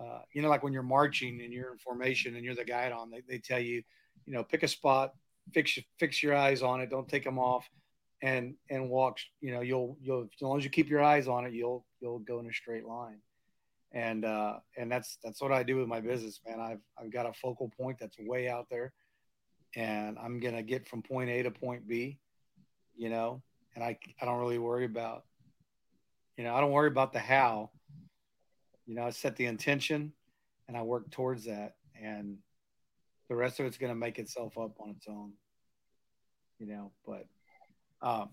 [0.00, 3.10] uh, you know, like when you're marching and you're in formation and you're the guidon,
[3.10, 3.82] they, they tell you,
[4.26, 5.14] you know, pick a spot,
[5.52, 6.90] fix, fix your eyes on it.
[6.90, 7.68] Don't take them off
[8.22, 11.44] and, and walk, you know, you'll, you'll, as long as you keep your eyes on
[11.44, 13.20] it, you'll, you'll go in a straight line
[13.92, 16.60] and uh, and that's that's what I do with my business, man.
[16.60, 18.92] I've I've got a focal point that's way out there,
[19.74, 22.18] and I'm gonna get from point A to point B,
[22.96, 23.42] you know.
[23.74, 25.24] And I I don't really worry about,
[26.36, 27.70] you know, I don't worry about the how.
[28.90, 30.12] You know, I set the intention,
[30.66, 32.38] and I work towards that, and
[33.28, 35.30] the rest of it's gonna make itself up on its own.
[36.58, 37.24] You know, but
[38.02, 38.30] um,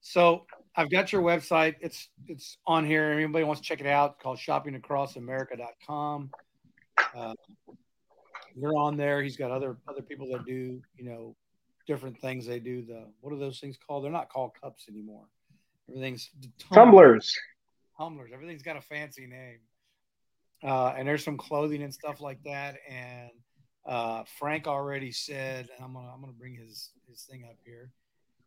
[0.00, 0.46] so
[0.76, 1.74] I've got your website.
[1.80, 3.10] It's it's on here.
[3.10, 4.12] Anybody wants to check it out?
[4.12, 6.30] It's called shoppingacrossamerica.com.
[7.16, 7.34] Uh,
[8.54, 9.20] you're on there.
[9.20, 11.34] He's got other other people that do you know
[11.88, 12.46] different things.
[12.46, 14.04] They do the what are those things called?
[14.04, 15.24] They're not called cups anymore.
[15.88, 16.30] Everything's
[16.72, 17.36] tumblers.
[17.96, 18.30] Tumblers.
[18.32, 19.58] Everything's got a fancy name.
[20.62, 22.76] Uh, and there's some clothing and stuff like that.
[22.88, 23.30] And
[23.86, 27.90] uh, Frank already said, and I'm gonna I'm gonna bring his his thing up here.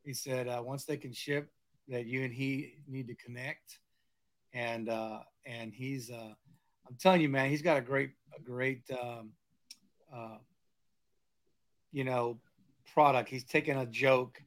[0.03, 1.49] He said uh, once they can ship,
[1.87, 3.79] that you and he need to connect.
[4.53, 6.33] And uh, and he's uh,
[6.87, 9.31] I'm telling you, man, he's got a great a great um,
[10.13, 10.37] uh,
[11.91, 12.39] you know
[12.93, 13.29] product.
[13.29, 14.41] He's taking a joke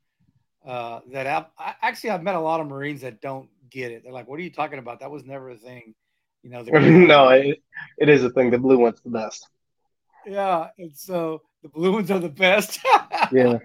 [0.67, 4.03] uh, that I, I, actually I've met a lot of Marines that don't get it.
[4.05, 5.01] They're like, "What are you talking about?
[5.01, 5.95] That was never a thing."
[6.45, 7.63] You know, no, it,
[7.97, 8.51] it is a thing.
[8.51, 9.49] The blue one's the best.
[10.27, 12.81] Yeah, and so the blue ones are the best.
[13.33, 13.59] yeah.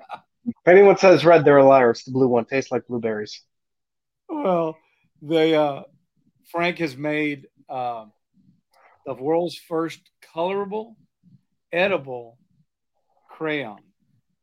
[0.46, 1.92] If anyone says red, they're a liar.
[1.92, 2.46] It's the blue one.
[2.46, 3.44] Tastes like blueberries.
[4.30, 4.78] Well,
[5.22, 5.82] they uh,
[6.50, 8.06] Frank has made uh,
[9.06, 10.00] the world's first
[10.34, 10.96] colorable,
[11.74, 12.38] edible
[13.30, 13.82] crayon,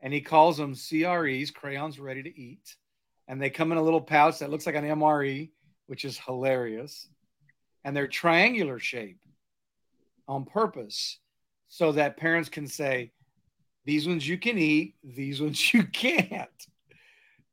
[0.02, 2.76] and he calls them CREs, crayons ready to eat,
[3.28, 5.50] and they come in a little pouch that looks like an MRE,
[5.86, 7.08] which is hilarious,
[7.86, 9.20] and they're triangular shape
[10.26, 11.20] on purpose
[11.68, 13.12] so that parents can say,
[13.84, 16.50] these ones you can eat, these ones you can't.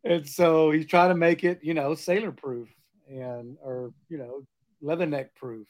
[0.04, 2.68] And so he's trying to make it, you know, sailor proof
[3.08, 4.42] and, or, you know,
[4.84, 5.68] leatherneck proof,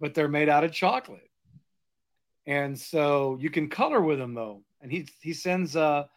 [0.00, 1.30] but they're made out of chocolate.
[2.44, 4.64] And so you can color with them though.
[4.80, 6.08] And he, he sends a,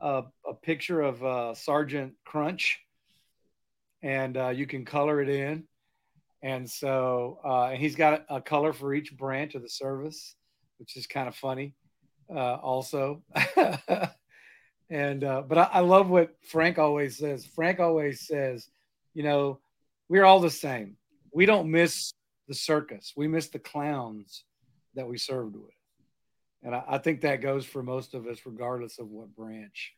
[0.00, 2.80] a, a picture of uh, Sergeant Crunch
[4.02, 5.64] and uh, you can color it in.
[6.44, 10.36] And so uh, and he's got a color for each branch of the service
[10.78, 11.74] which is kind of funny,
[12.34, 13.22] uh, also.
[14.90, 17.46] and uh, but I, I, love what Frank always says.
[17.46, 18.68] Frank always says,
[19.14, 19.60] you know,
[20.08, 20.96] we're all the same.
[21.32, 22.12] We don't miss
[22.48, 23.12] the circus.
[23.16, 24.44] We miss the clowns
[24.94, 25.72] that we served with.
[26.62, 29.94] And I, I think that goes for most of us, regardless of what branch,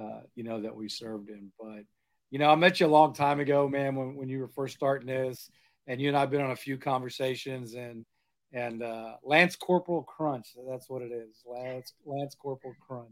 [0.00, 1.50] uh, you know, that we served in.
[1.58, 1.84] But,
[2.30, 4.74] you know, I met you a long time ago, man, when, when you were first
[4.74, 5.50] starting this,
[5.86, 8.04] and you and I've been on a few conversations and,
[8.52, 10.48] and uh, Lance Corporal Crunch.
[10.68, 13.10] That's what it is, Lance Lance Corporal Crunch.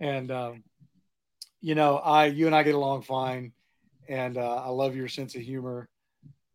[0.00, 0.64] And um,
[1.60, 3.52] you know, I you and I get along fine,
[4.08, 5.88] and uh, I love your sense of humor,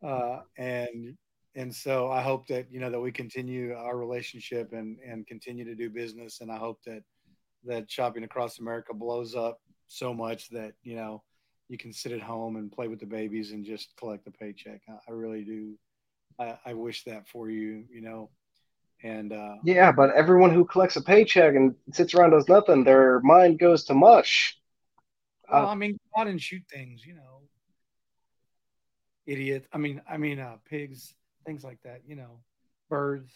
[0.02, 1.16] uh, and
[1.56, 5.66] and so I hope that you know that we continue our relationship and and continue
[5.66, 7.04] to do business, and I hope that
[7.66, 11.22] that shopping across America blows up so much that you know
[11.70, 14.82] you can sit at home and play with the babies and just collect the paycheck.
[14.88, 15.78] I, I really do
[16.40, 18.30] I, I wish that for you, you know.
[19.04, 23.20] And uh, yeah, but everyone who collects a paycheck and sits around does nothing, their
[23.22, 24.58] mind goes to mush.
[25.52, 27.42] Well, uh, I mean, go out and shoot things, you know.
[29.26, 29.68] Idiot.
[29.74, 31.14] I mean, I mean, uh, pigs,
[31.46, 32.40] things like that, you know,
[32.90, 33.32] birds.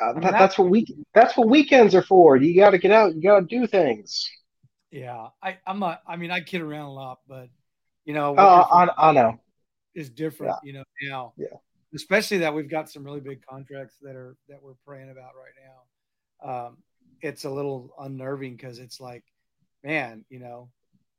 [0.00, 0.86] Uh, that, that's what we.
[1.14, 2.36] That's what weekends are for.
[2.36, 3.14] You got to get out.
[3.14, 4.28] You got to do things.
[4.90, 6.02] Yeah, I, I'm not.
[6.06, 7.48] I mean, I kid around a lot, but
[8.04, 8.34] you know.
[8.34, 9.38] Uh, I, I know
[9.98, 10.66] is different, yeah.
[10.66, 11.32] you know, now.
[11.36, 11.48] Yeah.
[11.94, 15.56] Especially that we've got some really big contracts that are that we're praying about right
[15.66, 16.66] now.
[16.66, 16.76] Um,
[17.20, 19.24] it's a little unnerving because it's like,
[19.82, 20.70] man, you know,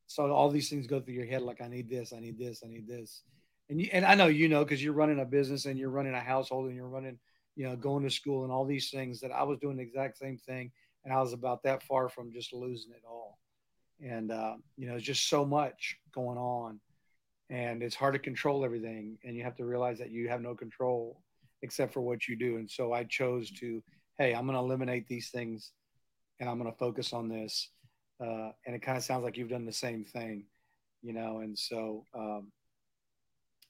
[0.07, 2.61] so all these things go through your head like I need this, I need this,
[2.63, 3.24] I need this.
[3.70, 6.13] And you, and I know you know because you're running a business and you're running
[6.13, 7.20] a household and you're running,
[7.55, 10.17] you know, going to school and all these things that I was doing the exact
[10.17, 10.72] same thing
[11.03, 13.39] and I was about that far from just losing it all.
[14.05, 16.79] And uh, you know, just so much going on
[17.49, 20.53] and it's hard to control everything and you have to realize that you have no
[20.53, 21.21] control
[21.61, 22.57] except for what you do.
[22.57, 23.81] And so i chose to
[24.17, 25.71] hey i'm going to eliminate these things
[26.39, 27.69] and i'm going to focus on this
[28.21, 30.45] uh, and it kind of sounds like you've done the same thing
[31.01, 31.39] you know?
[31.39, 32.51] And so um,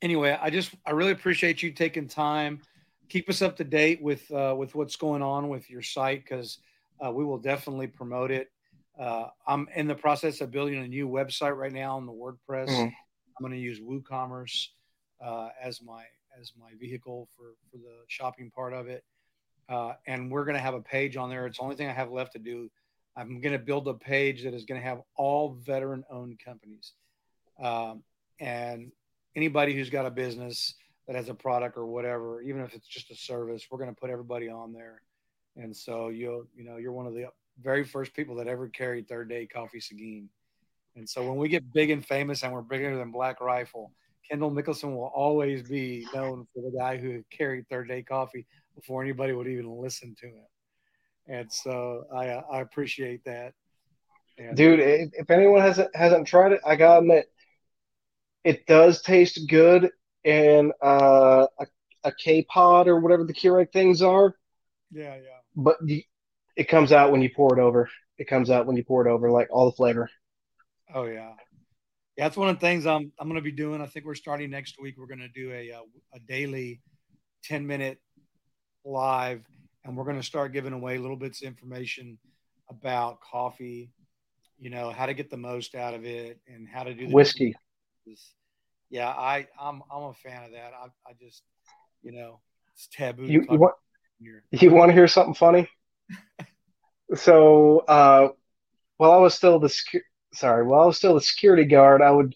[0.02, 2.62] anyway i just i really appreciate you taking time.
[3.08, 6.60] Keep us up to date with uh, with what's going on with your site because
[7.04, 8.52] uh, we will definitely promote it
[9.00, 12.68] uh, i'm in the process of building a new website right now on the wordpress
[12.68, 12.90] mm-hmm
[13.40, 14.68] I'm going to use WooCommerce
[15.24, 16.04] uh, as my
[16.40, 19.04] as my vehicle for for the shopping part of it.
[19.70, 21.46] Uh, and we're going to have a page on there.
[21.46, 22.70] It's the only thing I have left to do.
[23.16, 26.94] I'm going to build a page that is going to have all veteran owned companies.
[27.62, 28.04] Um,
[28.40, 28.92] and
[29.36, 30.74] anybody who's got a business
[31.08, 34.00] that has a product or whatever, even if it's just a service, we're going to
[34.00, 35.02] put everybody on there.
[35.56, 37.28] And so you'll, you know, you're one of the
[37.62, 40.30] very first people that ever carried third day coffee Seguin.
[40.96, 43.92] And so when we get big and famous and we're bigger than Black Rifle,
[44.30, 48.46] Kendall Mickelson will always be known for the guy who carried third day coffee
[48.76, 50.46] before anybody would even listen to him.
[51.28, 53.54] And so I, I appreciate that.
[54.38, 54.54] Yeah.
[54.54, 54.80] dude.
[54.80, 57.26] If, if anyone hasn't hasn't tried it, I gotta admit,
[58.44, 59.90] it does taste good
[60.24, 61.68] in uh, a
[62.04, 64.36] a K pod or whatever the Keurig things are.
[64.92, 65.40] Yeah, yeah.
[65.56, 66.02] But you,
[66.60, 67.90] it comes out when you pour it over.
[68.18, 70.10] It comes out when you pour it over, like all the flavor.
[70.94, 71.32] Oh yeah.
[72.18, 73.82] Yeah, that's one of the things I'm I'm going to be doing.
[73.82, 74.96] I think we're starting next week.
[74.98, 75.82] We're going to do a a,
[76.14, 76.82] a daily
[77.46, 77.98] 10 minute
[78.84, 79.42] live
[79.86, 82.18] and we're going to start giving away little bits of information
[82.70, 83.94] about coffee,
[84.60, 87.14] you know, how to get the most out of it and how to do the
[87.14, 87.56] Whiskey.
[88.90, 90.74] Yeah, I I'm I'm a fan of that.
[90.74, 91.44] I I just,
[92.04, 92.42] you know,
[92.74, 93.24] it's taboo.
[93.24, 93.76] You, you want
[94.52, 95.70] you want to hear something funny?
[97.16, 98.30] so, uh,
[98.98, 100.02] while I was still the secu-
[100.34, 102.36] sorry, while I was still the security guard, I would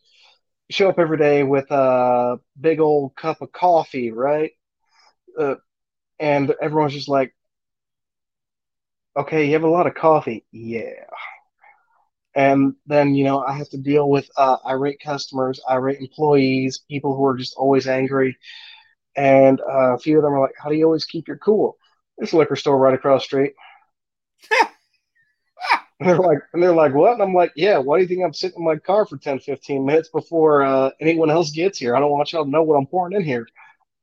[0.71, 4.51] show up every day with a big old cup of coffee, right?
[5.39, 5.55] Uh,
[6.19, 7.33] and everyone's just like,
[9.17, 11.05] "Okay, you have a lot of coffee, yeah."
[12.35, 17.15] And then, you know, I have to deal with uh, irate customers, irate employees, people
[17.15, 18.37] who are just always angry.
[19.15, 21.77] And uh, a few of them are like, How do you always keep your cool?
[22.17, 23.53] There's a liquor store right across the street.
[25.99, 27.13] and they're like, and they're like, what?
[27.13, 29.39] And I'm like, yeah, why do you think I'm sitting in my car for 10,
[29.39, 31.95] 15 minutes before uh, anyone else gets here?
[31.95, 33.47] I don't want y'all to know what I'm pouring in here.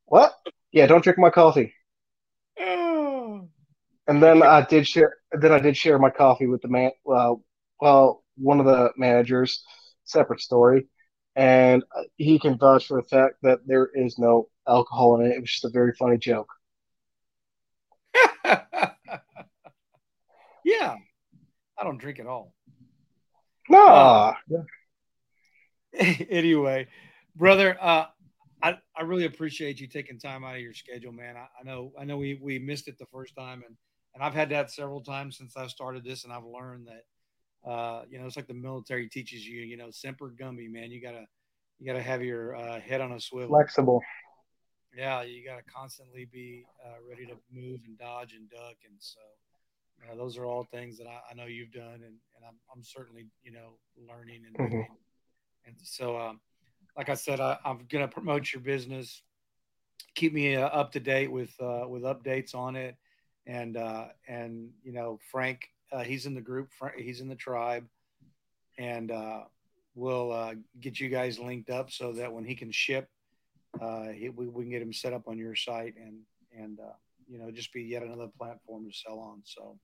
[0.06, 0.34] What?
[0.72, 1.74] Yeah, don't drink my coffee.
[2.58, 3.48] Oh.
[4.06, 5.16] And then I did share.
[5.32, 6.92] Then I did share my coffee with the man.
[7.04, 7.44] Well,
[7.80, 9.62] well, one of the managers.
[10.04, 10.88] Separate story,
[11.36, 15.36] and uh, he can vouch for the fact that there is no alcohol in it.
[15.36, 16.48] It was just a very funny joke.
[20.64, 20.96] yeah.
[21.78, 22.54] I don't drink at all.
[23.68, 24.34] Nah,
[25.94, 26.88] anyway,
[27.36, 28.06] brother, uh,
[28.62, 31.36] I, I really appreciate you taking time out of your schedule, man.
[31.36, 33.76] I, I know I know we, we missed it the first time, and
[34.14, 38.02] and I've had that several times since I started this, and I've learned that uh,
[38.10, 40.90] you know it's like the military teaches you, you know, semper gumby, man.
[40.90, 41.26] You gotta
[41.78, 43.48] you gotta have your uh, head on a swivel.
[43.48, 44.02] flexible.
[44.96, 49.20] Yeah, you gotta constantly be uh, ready to move and dodge and duck, and so
[50.08, 52.02] uh, those are all things that I, I know you've done, and,
[52.34, 53.78] and I'm, I'm certainly you know
[54.08, 54.86] learning and Mhm.
[55.66, 56.40] And so, um,
[56.96, 59.22] like I said, I, I'm gonna promote your business.
[60.14, 62.96] Keep me uh, up to date with uh, with updates on it,
[63.46, 66.70] and uh, and you know Frank, uh, he's in the group.
[66.72, 67.86] Frank, he's in the tribe,
[68.78, 69.42] and uh,
[69.94, 73.08] we'll uh, get you guys linked up so that when he can ship,
[73.80, 76.20] uh, he, we, we can get him set up on your site and
[76.56, 76.94] and uh,
[77.28, 79.42] you know just be yet another platform to sell on.
[79.44, 79.78] So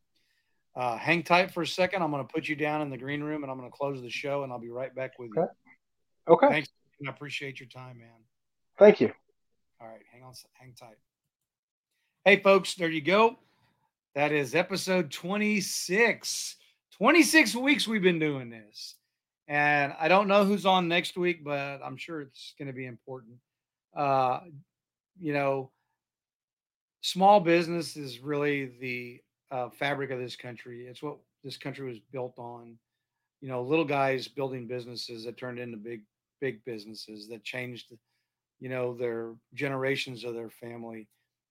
[0.76, 2.02] uh, hang tight for a second.
[2.02, 4.02] I'm going to put you down in the green room and I'm going to close
[4.02, 5.42] the show and I'll be right back with you.
[5.42, 5.50] Okay.
[6.28, 6.68] Okay, Thanks.
[7.06, 8.08] I appreciate your time, man.
[8.78, 9.12] thank you.
[9.80, 10.96] All right, hang on, hang tight.
[12.24, 13.38] Hey, folks, there you go.
[14.14, 16.56] That is episode 26.
[16.98, 18.96] 26 weeks we've been doing this.
[19.46, 22.86] And I don't know who's on next week, but I'm sure it's going to be
[22.86, 23.36] important.
[23.96, 24.40] Uh,
[25.20, 25.70] you know,
[27.02, 29.20] small business is really the
[29.50, 30.86] uh, fabric of this country.
[30.86, 32.78] It's what this country was built on.
[33.40, 36.02] You know, little guys building businesses that turned into big,
[36.40, 37.92] big businesses that changed,
[38.58, 41.08] you know, their generations of their family.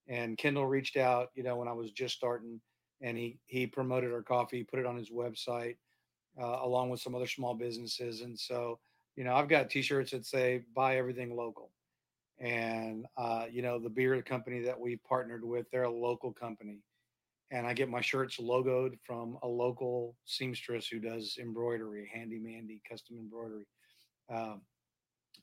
[0.08, 2.60] And Kendall reached out, you know, when I was just starting,
[3.02, 5.76] and he he promoted our coffee, put it on his website,
[6.40, 8.22] uh, along with some other small businesses.
[8.22, 8.80] And so,
[9.16, 11.72] you know, I've got T-shirts that say "Buy everything local."
[12.40, 16.80] and uh, you know the beer company that we partnered with they're a local company
[17.52, 22.82] and i get my shirts logoed from a local seamstress who does embroidery handy mandy
[22.90, 23.66] custom embroidery.
[24.34, 24.62] Um,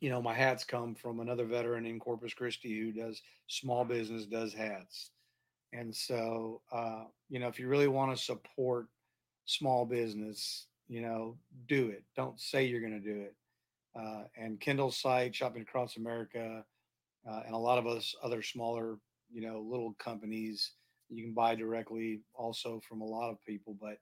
[0.00, 4.26] you know my hats come from another veteran in corpus christi who does small business
[4.26, 5.10] does hats.
[5.72, 8.88] And so uh, you know if you really want to support
[9.44, 11.36] small business you know
[11.68, 12.04] do it.
[12.16, 13.34] Don't say you're going to do it.
[13.98, 16.64] Uh, and Kendall's site, Shopping Across America,
[17.28, 18.98] uh, and a lot of us other smaller,
[19.30, 20.72] you know, little companies
[21.12, 23.76] you can buy directly also from a lot of people.
[23.80, 23.98] But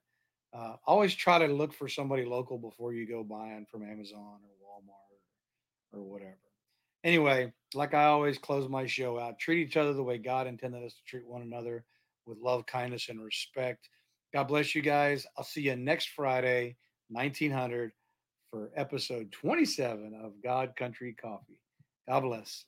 [0.57, 4.61] uh, always try to look for somebody local before you go buying from Amazon or
[4.61, 6.37] Walmart or, or whatever.
[7.03, 10.83] Anyway, like I always close my show out, treat each other the way God intended
[10.83, 11.83] us to treat one another
[12.25, 13.89] with love, kindness, and respect.
[14.33, 15.25] God bless you guys.
[15.37, 16.77] I'll see you next Friday,
[17.09, 17.91] 1900
[18.51, 21.59] for episode 27 of God Country Coffee.
[22.07, 22.65] God bless.